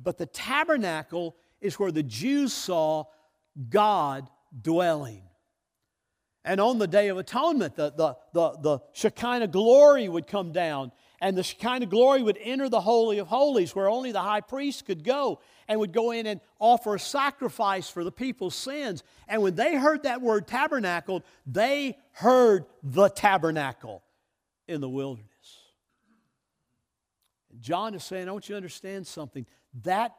But 0.00 0.18
the 0.18 0.26
tabernacle 0.26 1.36
is 1.60 1.78
where 1.78 1.90
the 1.90 2.02
Jews 2.02 2.52
saw 2.52 3.04
God 3.68 4.28
dwelling. 4.60 5.22
And 6.44 6.60
on 6.60 6.78
the 6.78 6.86
Day 6.86 7.08
of 7.08 7.18
Atonement, 7.18 7.74
the, 7.74 7.90
the, 7.90 8.16
the, 8.32 8.58
the 8.60 8.78
Shekinah 8.92 9.48
glory 9.48 10.08
would 10.08 10.26
come 10.26 10.52
down 10.52 10.92
and 11.20 11.36
the 11.36 11.42
Shekinah 11.42 11.86
glory 11.86 12.22
would 12.22 12.38
enter 12.40 12.68
the 12.68 12.80
Holy 12.80 13.18
of 13.18 13.28
Holies 13.28 13.74
where 13.74 13.88
only 13.88 14.12
the 14.12 14.20
high 14.20 14.40
priest 14.40 14.86
could 14.86 15.02
go 15.04 15.40
and 15.68 15.80
would 15.80 15.92
go 15.92 16.10
in 16.10 16.26
and 16.26 16.40
offer 16.58 16.94
a 16.94 17.00
sacrifice 17.00 17.88
for 17.88 18.04
the 18.04 18.12
people's 18.12 18.54
sins. 18.54 19.02
And 19.26 19.42
when 19.42 19.54
they 19.54 19.76
heard 19.76 20.02
that 20.04 20.20
word 20.20 20.46
tabernacle, 20.46 21.24
they 21.46 21.96
heard 22.12 22.66
the 22.82 23.08
tabernacle 23.08 24.02
in 24.68 24.80
the 24.80 24.88
wilderness. 24.88 25.30
John 27.60 27.94
is 27.94 28.04
saying, 28.04 28.28
I 28.28 28.32
want 28.32 28.48
you 28.48 28.52
to 28.52 28.58
understand 28.58 29.06
something. 29.06 29.46
That 29.82 30.14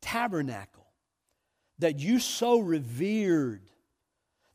tabernacle 0.00 0.86
that 1.78 1.98
you 1.98 2.18
so 2.18 2.58
revered, 2.58 3.62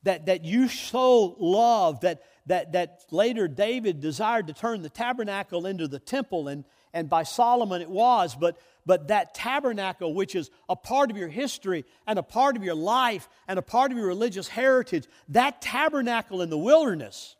that, 0.03 0.27
that 0.27 0.45
you 0.45 0.67
so 0.67 1.35
loved, 1.39 2.03
that, 2.03 2.21
that, 2.45 2.71
that 2.71 3.01
later 3.11 3.47
David 3.47 3.99
desired 3.99 4.47
to 4.47 4.53
turn 4.53 4.81
the 4.81 4.89
tabernacle 4.89 5.65
into 5.65 5.87
the 5.87 5.99
temple, 5.99 6.47
and, 6.47 6.63
and 6.93 7.09
by 7.09 7.23
Solomon 7.23 7.81
it 7.81 7.89
was, 7.89 8.35
but, 8.35 8.57
but 8.85 9.09
that 9.09 9.33
tabernacle, 9.33 10.13
which 10.13 10.35
is 10.35 10.49
a 10.67 10.75
part 10.75 11.11
of 11.11 11.17
your 11.17 11.27
history 11.27 11.85
and 12.07 12.17
a 12.17 12.23
part 12.23 12.55
of 12.55 12.63
your 12.63 12.75
life 12.75 13.27
and 13.47 13.59
a 13.59 13.63
part 13.63 13.91
of 13.91 13.97
your 13.97 14.07
religious 14.07 14.47
heritage, 14.47 15.05
that 15.27 15.61
tabernacle 15.61 16.41
in 16.41 16.49
the 16.49 16.57
wilderness 16.57 17.35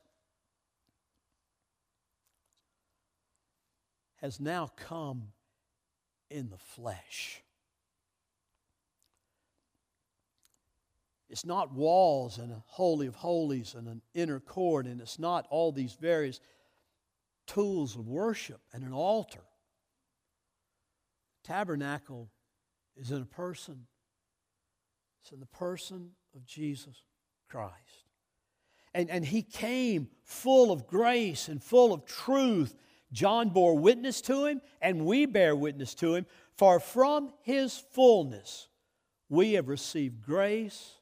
has 4.21 4.39
now 4.39 4.69
come 4.75 5.29
in 6.29 6.49
the 6.49 6.57
flesh. 6.57 7.41
It's 11.29 11.45
not 11.45 11.73
walls 11.73 12.39
and 12.39 12.51
a 12.51 12.63
holy 12.65 13.05
of 13.05 13.15
holies 13.15 13.75
and 13.75 13.87
an 13.87 14.01
inner 14.15 14.39
court, 14.39 14.87
and 14.87 14.99
it's 14.99 15.19
not 15.19 15.45
all 15.51 15.71
these 15.71 15.93
various 15.93 16.39
tools 17.45 17.95
of 17.95 18.07
worship 18.07 18.61
and 18.73 18.83
an 18.83 18.93
altar. 18.93 19.43
Tabernacle 21.43 22.29
is 22.95 23.11
in 23.11 23.21
a 23.21 23.25
person. 23.25 23.85
It's 25.21 25.31
in 25.31 25.39
the 25.39 25.45
person 25.45 26.11
of 26.35 26.45
Jesus 26.45 27.03
Christ. 27.47 27.73
And, 28.95 29.09
and 29.11 29.23
he 29.23 29.43
came 29.43 30.09
full 30.23 30.71
of 30.71 30.87
grace 30.87 31.47
and 31.47 31.63
full 31.63 31.93
of 31.93 32.05
truth. 32.05 32.75
John 33.11 33.49
bore 33.49 33.77
witness 33.77 34.21
to 34.21 34.45
him, 34.45 34.61
and 34.81 35.05
we 35.05 35.27
bear 35.27 35.55
witness 35.55 35.93
to 35.95 36.15
him. 36.15 36.25
For 36.57 36.79
from 36.79 37.33
his 37.43 37.77
fullness 37.77 38.67
we 39.29 39.53
have 39.53 39.67
received 39.67 40.21
grace 40.25 40.98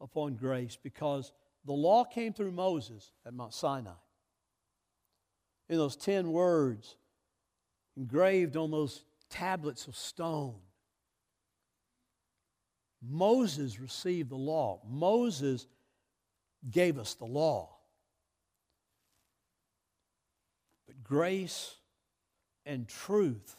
upon 0.00 0.34
grace 0.34 0.78
because 0.82 1.32
the 1.64 1.72
law 1.72 2.04
came 2.04 2.32
through 2.32 2.52
Moses 2.52 3.12
at 3.26 3.34
Mount 3.34 3.54
Sinai. 3.54 3.90
In 5.68 5.76
those 5.76 5.96
10 5.96 6.32
words 6.32 6.96
engraved 7.96 8.56
on 8.56 8.70
those 8.70 9.04
tablets 9.28 9.86
of 9.86 9.96
stone. 9.96 10.56
Moses 13.02 13.80
received 13.80 14.30
the 14.30 14.36
law. 14.36 14.80
Moses 14.88 15.66
gave 16.70 16.98
us 16.98 17.14
the 17.14 17.24
law. 17.24 17.76
But 20.86 21.02
grace 21.02 21.76
and 22.66 22.86
truth, 22.86 23.56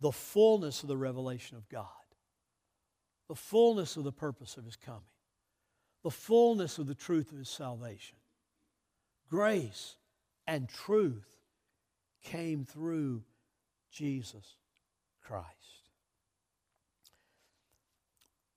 the 0.00 0.12
fullness 0.12 0.82
of 0.82 0.88
the 0.88 0.96
revelation 0.96 1.56
of 1.56 1.68
God, 1.68 1.86
the 3.28 3.34
fullness 3.34 3.96
of 3.96 4.04
the 4.04 4.12
purpose 4.12 4.56
of 4.56 4.64
His 4.64 4.76
coming, 4.76 5.02
the 6.02 6.10
fullness 6.10 6.78
of 6.78 6.86
the 6.86 6.94
truth 6.94 7.32
of 7.32 7.38
His 7.38 7.48
salvation, 7.48 8.16
grace 9.28 9.96
and 10.46 10.68
truth 10.68 11.26
came 12.22 12.64
through 12.64 13.22
Jesus 13.90 14.56
Christ. 15.22 15.46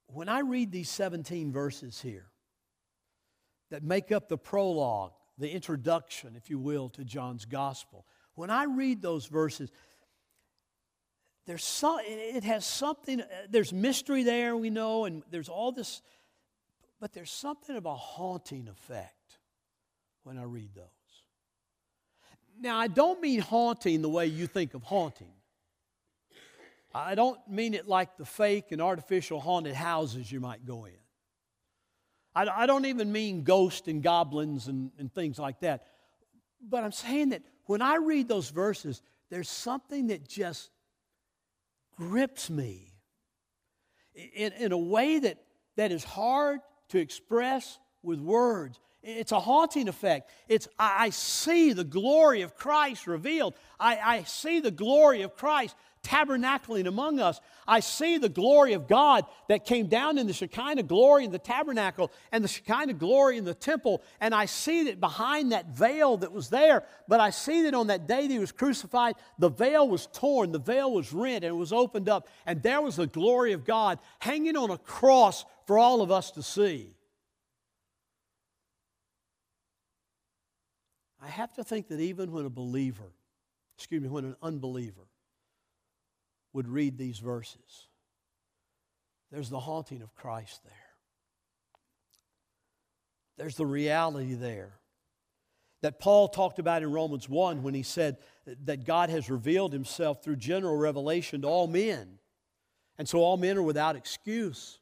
When 0.07 0.29
I 0.29 0.39
read 0.39 0.71
these 0.71 0.89
17 0.89 1.51
verses 1.51 1.99
here 2.01 2.27
that 3.71 3.83
make 3.83 4.11
up 4.11 4.29
the 4.29 4.37
prologue, 4.37 5.13
the 5.39 5.49
introduction, 5.49 6.35
if 6.35 6.49
you 6.49 6.59
will, 6.59 6.89
to 6.89 7.03
John's 7.03 7.45
gospel, 7.45 8.05
when 8.35 8.49
I 8.49 8.65
read 8.65 9.01
those 9.01 9.25
verses, 9.25 9.71
there's 11.45 11.63
some, 11.63 11.99
it 12.03 12.43
has 12.43 12.65
something, 12.65 13.21
uh, 13.21 13.25
there's 13.49 13.73
mystery 13.73 14.23
there, 14.23 14.55
we 14.55 14.69
know, 14.69 15.05
and 15.05 15.23
there's 15.29 15.49
all 15.49 15.71
this, 15.71 16.01
but 17.03 17.11
there's 17.11 17.31
something 17.31 17.75
of 17.75 17.85
a 17.85 17.93
haunting 17.93 18.69
effect 18.69 19.37
when 20.23 20.37
I 20.37 20.43
read 20.43 20.69
those. 20.73 20.85
Now, 22.57 22.79
I 22.79 22.87
don't 22.87 23.19
mean 23.19 23.41
haunting 23.41 24.01
the 24.01 24.07
way 24.07 24.27
you 24.27 24.47
think 24.47 24.73
of 24.73 24.83
haunting. 24.83 25.33
I 26.95 27.15
don't 27.15 27.37
mean 27.45 27.73
it 27.73 27.89
like 27.89 28.15
the 28.15 28.23
fake 28.23 28.71
and 28.71 28.81
artificial 28.81 29.41
haunted 29.41 29.75
houses 29.75 30.31
you 30.31 30.39
might 30.39 30.65
go 30.65 30.85
in. 30.85 30.93
I, 32.33 32.65
don't 32.65 32.85
even 32.85 33.11
mean 33.11 33.43
ghosts 33.43 33.89
and 33.89 34.01
goblins 34.01 34.69
and, 34.69 34.89
and 34.97 35.13
things 35.13 35.37
like 35.37 35.59
that. 35.59 35.83
But 36.61 36.85
I'm 36.85 36.93
saying 36.93 37.31
that 37.31 37.41
when 37.65 37.81
I 37.81 37.97
read 37.97 38.29
those 38.29 38.49
verses, 38.49 39.01
there's 39.29 39.49
something 39.49 40.07
that 40.07 40.25
just 40.25 40.69
grips 41.97 42.49
me 42.49 42.93
in, 44.15 44.53
in 44.53 44.71
a 44.71 44.77
way 44.77 45.19
that, 45.19 45.43
that 45.75 45.91
is 45.91 46.05
hard 46.05 46.61
to 46.89 46.99
express 46.99 47.79
with 48.01 48.19
words. 48.19 48.79
It's 49.03 49.33
a 49.33 49.39
haunting 49.39 49.89
effect. 49.89 50.29
It's, 50.47 50.67
I, 50.79 51.09
see 51.09 51.73
the 51.73 51.83
glory 51.83 52.41
of 52.41 52.55
Christ 52.55 53.05
revealed. 53.05 53.53
I, 53.77 53.97
I 53.97 54.23
see 54.23 54.61
the 54.61 54.71
glory 54.71 55.23
of 55.23 55.35
Christ 55.35 55.75
tabernacling 56.03 56.85
among 56.85 57.19
us. 57.19 57.39
I 57.65 57.79
see 57.79 58.17
the 58.17 58.29
glory 58.29 58.73
of 58.73 58.87
God 58.87 59.25
that 59.47 59.65
came 59.65 59.87
down 59.87 60.17
in 60.17 60.27
the 60.27 60.33
Shekinah 60.33 60.83
glory 60.83 61.23
in 61.23 61.31
the 61.31 61.39
tabernacle 61.39 62.11
and 62.31 62.43
the 62.43 62.47
Shekinah 62.49 62.93
glory 62.93 63.37
in 63.37 63.45
the 63.45 63.53
temple. 63.53 64.03
And 64.19 64.35
I 64.35 64.45
see 64.45 64.83
that 64.85 64.99
behind 64.99 65.53
that 65.53 65.67
veil 65.67 66.17
that 66.17 66.31
was 66.31 66.49
there, 66.49 66.83
but 67.07 67.19
I 67.19 67.29
see 67.29 67.63
that 67.63 67.73
on 67.73 67.87
that 67.87 68.07
day 68.07 68.27
that 68.27 68.33
he 68.33 68.39
was 68.39 68.51
crucified, 68.51 69.15
the 69.39 69.49
veil 69.49 69.87
was 69.87 70.07
torn, 70.07 70.51
the 70.51 70.59
veil 70.59 70.91
was 70.91 71.13
rent, 71.13 71.45
and 71.45 71.53
it 71.53 71.57
was 71.57 71.73
opened 71.73 72.09
up. 72.09 72.27
And 72.45 72.61
there 72.61 72.81
was 72.81 72.97
the 72.97 73.07
glory 73.07 73.53
of 73.53 73.65
God 73.65 73.99
hanging 74.19 74.57
on 74.57 74.71
a 74.71 74.77
cross 74.77 75.45
for 75.65 75.79
all 75.79 76.01
of 76.01 76.11
us 76.11 76.31
to 76.31 76.43
see. 76.43 76.95
I 81.21 81.27
have 81.27 81.53
to 81.53 81.63
think 81.63 81.87
that 81.87 81.99
even 81.99 82.31
when 82.31 82.45
a 82.45 82.49
believer, 82.49 83.13
excuse 83.77 84.01
me, 84.01 84.09
when 84.09 84.25
an 84.25 84.35
unbeliever 84.41 85.07
would 86.51 86.67
read 86.67 86.97
these 86.97 87.19
verses, 87.19 87.87
there's 89.31 89.49
the 89.49 89.59
haunting 89.59 90.01
of 90.01 90.13
Christ 90.13 90.63
there. 90.63 90.73
There's 93.37 93.55
the 93.55 93.65
reality 93.65 94.35
there 94.35 94.73
that 95.81 95.99
Paul 95.99 96.29
talked 96.29 96.59
about 96.59 96.81
in 96.81 96.91
Romans 96.91 97.27
1 97.27 97.61
when 97.61 97.73
he 97.73 97.83
said 97.83 98.17
that 98.65 98.85
God 98.85 99.09
has 99.09 99.29
revealed 99.29 99.73
himself 99.73 100.23
through 100.23 100.37
general 100.37 100.77
revelation 100.77 101.41
to 101.41 101.47
all 101.47 101.67
men. 101.67 102.19
And 102.97 103.07
so 103.07 103.19
all 103.19 103.37
men 103.37 103.57
are 103.57 103.63
without 103.63 103.95
excuse. 103.95 104.79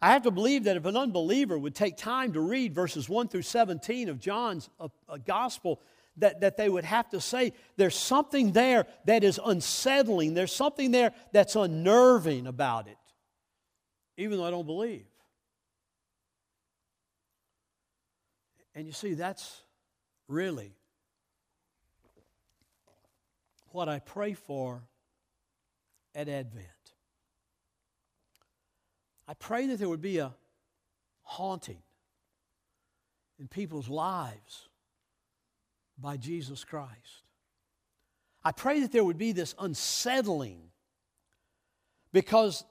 I 0.00 0.12
have 0.12 0.22
to 0.22 0.30
believe 0.30 0.64
that 0.64 0.76
if 0.76 0.84
an 0.84 0.96
unbeliever 0.96 1.58
would 1.58 1.74
take 1.74 1.96
time 1.96 2.32
to 2.34 2.40
read 2.40 2.74
verses 2.74 3.08
1 3.08 3.28
through 3.28 3.42
17 3.42 4.08
of 4.08 4.20
John's 4.20 4.70
uh, 4.78 4.88
gospel, 5.26 5.80
that, 6.18 6.40
that 6.40 6.56
they 6.56 6.68
would 6.68 6.84
have 6.84 7.08
to 7.10 7.20
say 7.20 7.52
there's 7.76 7.96
something 7.96 8.52
there 8.52 8.86
that 9.06 9.24
is 9.24 9.40
unsettling, 9.44 10.34
there's 10.34 10.52
something 10.52 10.90
there 10.90 11.12
that's 11.32 11.56
unnerving 11.56 12.46
about 12.46 12.86
it, 12.86 12.96
even 14.16 14.38
though 14.38 14.44
I 14.44 14.50
don't 14.50 14.66
believe. 14.66 15.06
And 18.74 18.86
you 18.86 18.92
see, 18.92 19.14
that's 19.14 19.62
really 20.28 20.72
what 23.70 23.88
I 23.88 23.98
pray 23.98 24.34
for 24.34 24.82
at 26.14 26.28
Advent. 26.28 26.66
I 29.28 29.34
pray 29.34 29.66
that 29.66 29.78
there 29.78 29.88
would 29.88 30.00
be 30.00 30.18
a 30.18 30.34
haunting 31.22 31.82
in 33.38 33.46
people's 33.46 33.88
lives 33.88 34.68
by 35.98 36.16
Jesus 36.16 36.64
Christ. 36.64 37.24
I 38.42 38.52
pray 38.52 38.80
that 38.80 38.92
there 38.92 39.04
would 39.04 39.18
be 39.18 39.32
this 39.32 39.54
unsettling 39.58 40.70
because 42.12 42.64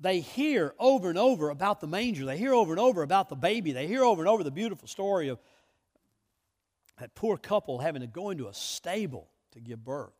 they 0.00 0.20
hear 0.20 0.74
over 0.78 1.08
and 1.08 1.18
over 1.18 1.50
about 1.50 1.80
the 1.80 1.88
manger. 1.88 2.24
They 2.24 2.38
hear 2.38 2.54
over 2.54 2.72
and 2.72 2.80
over 2.80 3.02
about 3.02 3.28
the 3.28 3.34
baby. 3.34 3.72
They 3.72 3.88
hear 3.88 4.04
over 4.04 4.22
and 4.22 4.28
over 4.28 4.44
the 4.44 4.50
beautiful 4.52 4.86
story 4.86 5.28
of 5.28 5.40
that 7.00 7.14
poor 7.14 7.36
couple 7.36 7.78
having 7.78 8.02
to 8.02 8.06
go 8.06 8.30
into 8.30 8.46
a 8.46 8.54
stable 8.54 9.28
to 9.52 9.60
give 9.60 9.84
birth. 9.84 10.12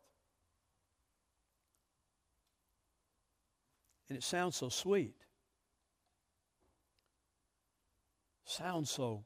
And 4.09 4.17
it 4.17 4.23
sounds 4.23 4.55
so 4.55 4.69
sweet. 4.69 5.16
Sounds 8.47 8.89
so 8.89 9.25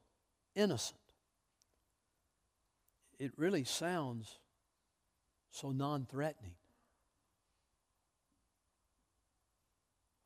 innocent. 0.56 1.00
It 3.20 3.32
really 3.38 3.64
sounds 3.64 4.40
so 5.52 5.72
non 5.72 6.08
threatening. 6.10 6.56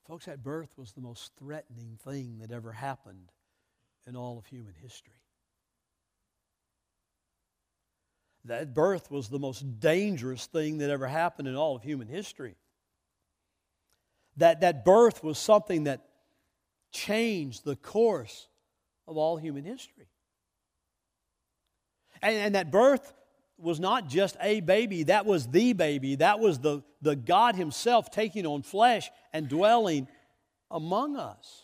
Folks, 0.07 0.25
that 0.25 0.43
birth 0.43 0.69
was 0.77 0.91
the 0.93 1.01
most 1.01 1.31
threatening 1.37 1.97
thing 2.03 2.37
that 2.39 2.51
ever 2.51 2.71
happened 2.71 3.31
in 4.07 4.15
all 4.15 4.37
of 4.37 4.45
human 4.45 4.75
history. 4.81 5.13
That 8.45 8.75
birth 8.75 9.09
was 9.09 9.29
the 9.29 9.39
most 9.39 9.79
dangerous 9.79 10.45
thing 10.45 10.77
that 10.77 10.91
ever 10.91 11.07
happened 11.07 11.47
in 11.47 11.55
all 11.55 11.75
of 11.75 11.81
human 11.81 12.07
history. 12.07 12.55
That, 14.37 14.61
that 14.61 14.85
birth 14.85 15.23
was 15.23 15.39
something 15.39 15.85
that 15.85 16.05
changed 16.91 17.65
the 17.65 17.75
course 17.75 18.47
of 19.07 19.17
all 19.17 19.37
human 19.37 19.63
history. 19.63 20.07
And, 22.21 22.35
and 22.35 22.55
that 22.55 22.71
birth 22.71 23.13
was 23.57 23.79
not 23.79 24.07
just 24.07 24.35
a 24.41 24.59
baby, 24.59 25.03
that 25.03 25.25
was 25.25 25.47
the 25.47 25.73
baby. 25.73 26.15
That 26.15 26.39
was 26.39 26.59
the, 26.59 26.83
the 27.01 27.15
God 27.15 27.55
Himself 27.55 28.11
taking 28.11 28.45
on 28.45 28.63
flesh 28.63 29.09
and 29.31 29.47
dwelling 29.47 30.07
among 30.69 31.15
us. 31.15 31.61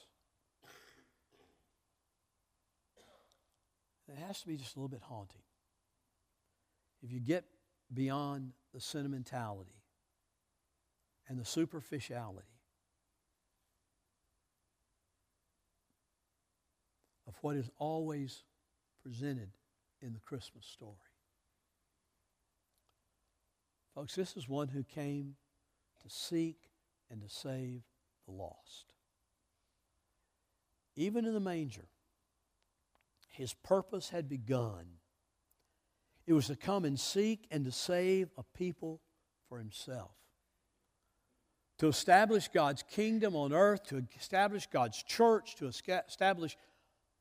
It 4.07 4.17
has 4.27 4.41
to 4.41 4.47
be 4.47 4.57
just 4.57 4.75
a 4.75 4.79
little 4.79 4.89
bit 4.89 5.01
haunting. 5.01 5.41
If 7.01 7.11
you 7.11 7.19
get 7.19 7.45
beyond 7.93 8.51
the 8.73 8.79
sentimentality 8.79 9.81
and 11.27 11.39
the 11.39 11.45
superficiality 11.45 12.50
of 17.31 17.37
what 17.41 17.55
is 17.55 17.69
always 17.77 18.43
presented 19.01 19.51
in 20.01 20.13
the 20.13 20.19
Christmas 20.19 20.65
story. 20.65 20.95
Folks, 23.95 24.15
this 24.15 24.35
is 24.35 24.49
one 24.49 24.67
who 24.67 24.83
came 24.83 25.35
to 26.03 26.09
seek 26.09 26.57
and 27.09 27.21
to 27.21 27.29
save 27.29 27.83
the 28.25 28.33
lost. 28.33 28.93
Even 30.97 31.25
in 31.25 31.33
the 31.33 31.39
manger, 31.39 31.87
his 33.29 33.53
purpose 33.53 34.09
had 34.09 34.27
begun. 34.27 34.85
It 36.27 36.33
was 36.33 36.47
to 36.47 36.55
come 36.57 36.83
and 36.83 36.99
seek 36.99 37.47
and 37.49 37.63
to 37.63 37.71
save 37.71 38.29
a 38.37 38.43
people 38.57 38.99
for 39.47 39.57
himself. 39.57 40.11
To 41.79 41.87
establish 41.87 42.49
God's 42.49 42.83
kingdom 42.83 43.35
on 43.35 43.53
earth, 43.53 43.83
to 43.87 44.05
establish 44.19 44.67
God's 44.67 45.01
church, 45.01 45.55
to 45.55 45.67
establish 45.67 46.57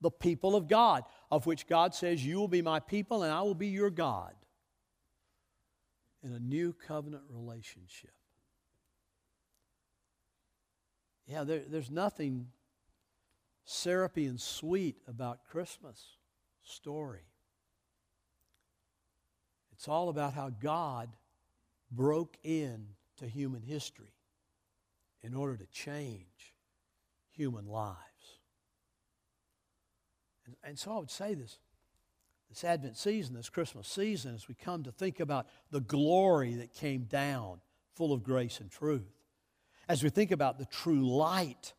the 0.00 0.10
people 0.10 0.56
of 0.56 0.68
God, 0.68 1.04
of 1.30 1.46
which 1.46 1.66
God 1.66 1.94
says, 1.94 2.24
You 2.24 2.38
will 2.38 2.48
be 2.48 2.62
my 2.62 2.80
people 2.80 3.22
and 3.22 3.32
I 3.32 3.42
will 3.42 3.54
be 3.54 3.68
your 3.68 3.90
God 3.90 4.34
in 6.22 6.32
a 6.32 6.38
new 6.38 6.72
covenant 6.72 7.22
relationship. 7.28 8.12
Yeah, 11.26 11.44
there, 11.44 11.62
there's 11.68 11.90
nothing 11.90 12.48
syrupy 13.64 14.26
and 14.26 14.40
sweet 14.40 14.96
about 15.06 15.44
Christmas 15.44 16.02
story. 16.62 17.24
It's 19.72 19.88
all 19.88 20.08
about 20.08 20.34
how 20.34 20.50
God 20.50 21.08
broke 21.90 22.36
in 22.42 22.86
to 23.18 23.26
human 23.26 23.62
history 23.62 24.12
in 25.22 25.34
order 25.34 25.56
to 25.56 25.66
change 25.66 26.54
human 27.30 27.66
lives. 27.66 28.09
And, 30.64 30.78
so 30.78 30.92
I 30.92 30.98
would 30.98 31.10
say 31.10 31.34
this 31.34 31.58
this 32.48 32.64
Advent 32.64 32.96
season, 32.96 33.36
this 33.36 33.48
Christmas 33.48 33.86
season, 33.86 34.34
as 34.34 34.48
we 34.48 34.54
come 34.54 34.82
to 34.82 34.90
think 34.90 35.20
about 35.20 35.46
the 35.70 35.80
glory 35.80 36.54
that 36.54 36.74
came 36.74 37.04
down 37.04 37.60
full 37.94 38.12
of 38.12 38.24
grace 38.24 38.58
and 38.58 38.70
truth, 38.70 39.20
as 39.88 40.02
we 40.02 40.10
think 40.10 40.32
about 40.32 40.58
the 40.58 40.64
true 40.66 41.08
light 41.08 41.74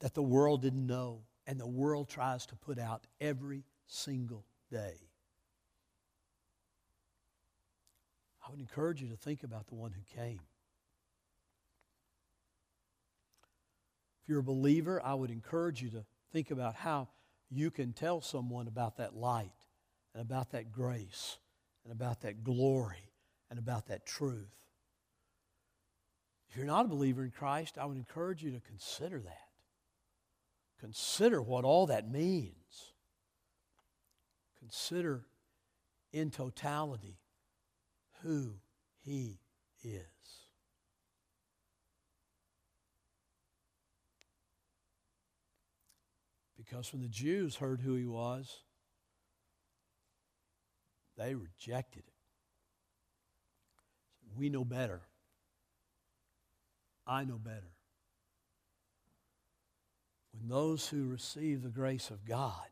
that 0.00 0.12
the 0.12 0.22
world 0.22 0.60
didn't 0.60 0.86
know 0.86 1.22
and 1.46 1.58
the 1.58 1.66
world 1.66 2.08
tries 2.08 2.44
to 2.46 2.56
put 2.56 2.78
out 2.78 3.06
every 3.20 3.64
single 3.86 4.44
day. 4.70 4.94
I 8.46 8.50
would 8.50 8.60
encourage 8.60 9.00
you 9.00 9.08
to 9.08 9.16
think 9.16 9.42
about 9.42 9.68
the 9.68 9.74
one 9.74 9.92
who 9.92 10.20
came. 10.20 10.40
If 14.22 14.28
you're 14.28 14.40
a 14.40 14.44
believer, 14.44 15.00
I 15.04 15.14
would 15.14 15.30
encourage 15.30 15.82
you 15.82 15.90
to 15.90 16.04
think 16.32 16.50
about 16.50 16.74
how 16.74 17.08
you 17.52 17.70
can 17.70 17.92
tell 17.92 18.20
someone 18.20 18.66
about 18.66 18.96
that 18.96 19.14
light 19.14 19.52
and 20.14 20.22
about 20.22 20.50
that 20.52 20.72
grace 20.72 21.38
and 21.84 21.92
about 21.92 22.22
that 22.22 22.42
glory 22.42 23.10
and 23.50 23.58
about 23.58 23.88
that 23.88 24.06
truth. 24.06 24.54
If 26.48 26.56
you're 26.56 26.66
not 26.66 26.86
a 26.86 26.88
believer 26.88 27.24
in 27.24 27.30
Christ, 27.30 27.78
I 27.78 27.86
would 27.86 27.96
encourage 27.96 28.42
you 28.42 28.52
to 28.52 28.60
consider 28.60 29.20
that. 29.20 29.48
Consider 30.80 31.40
what 31.40 31.64
all 31.64 31.86
that 31.86 32.10
means. 32.10 32.92
Consider 34.58 35.26
in 36.12 36.30
totality 36.30 37.18
who 38.22 38.54
He 39.04 39.40
is. 39.82 40.11
Because 46.72 46.90
when 46.94 47.02
the 47.02 47.08
Jews 47.08 47.56
heard 47.56 47.82
who 47.82 47.96
He 47.96 48.06
was, 48.06 48.62
they 51.18 51.34
rejected 51.34 52.04
it. 52.06 52.14
We 54.38 54.48
know 54.48 54.64
better. 54.64 55.02
I 57.06 57.24
know 57.24 57.36
better. 57.36 57.74
When 60.32 60.48
those 60.48 60.88
who 60.88 61.04
receive 61.04 61.62
the 61.62 61.68
grace 61.68 62.08
of 62.08 62.24
God, 62.24 62.70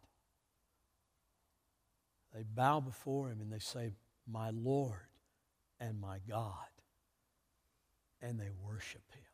they 2.34 2.42
bow 2.42 2.80
before 2.80 3.28
Him 3.28 3.42
and 3.42 3.52
they 3.52 3.58
say, 3.58 3.92
My 4.26 4.48
Lord 4.48 5.10
and 5.78 6.00
my 6.00 6.20
God, 6.26 6.54
and 8.22 8.40
they 8.40 8.48
worship 8.64 9.02
Him. 9.12 9.29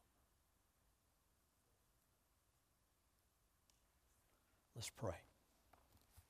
Let's 4.76 4.90
pray. 4.90 5.25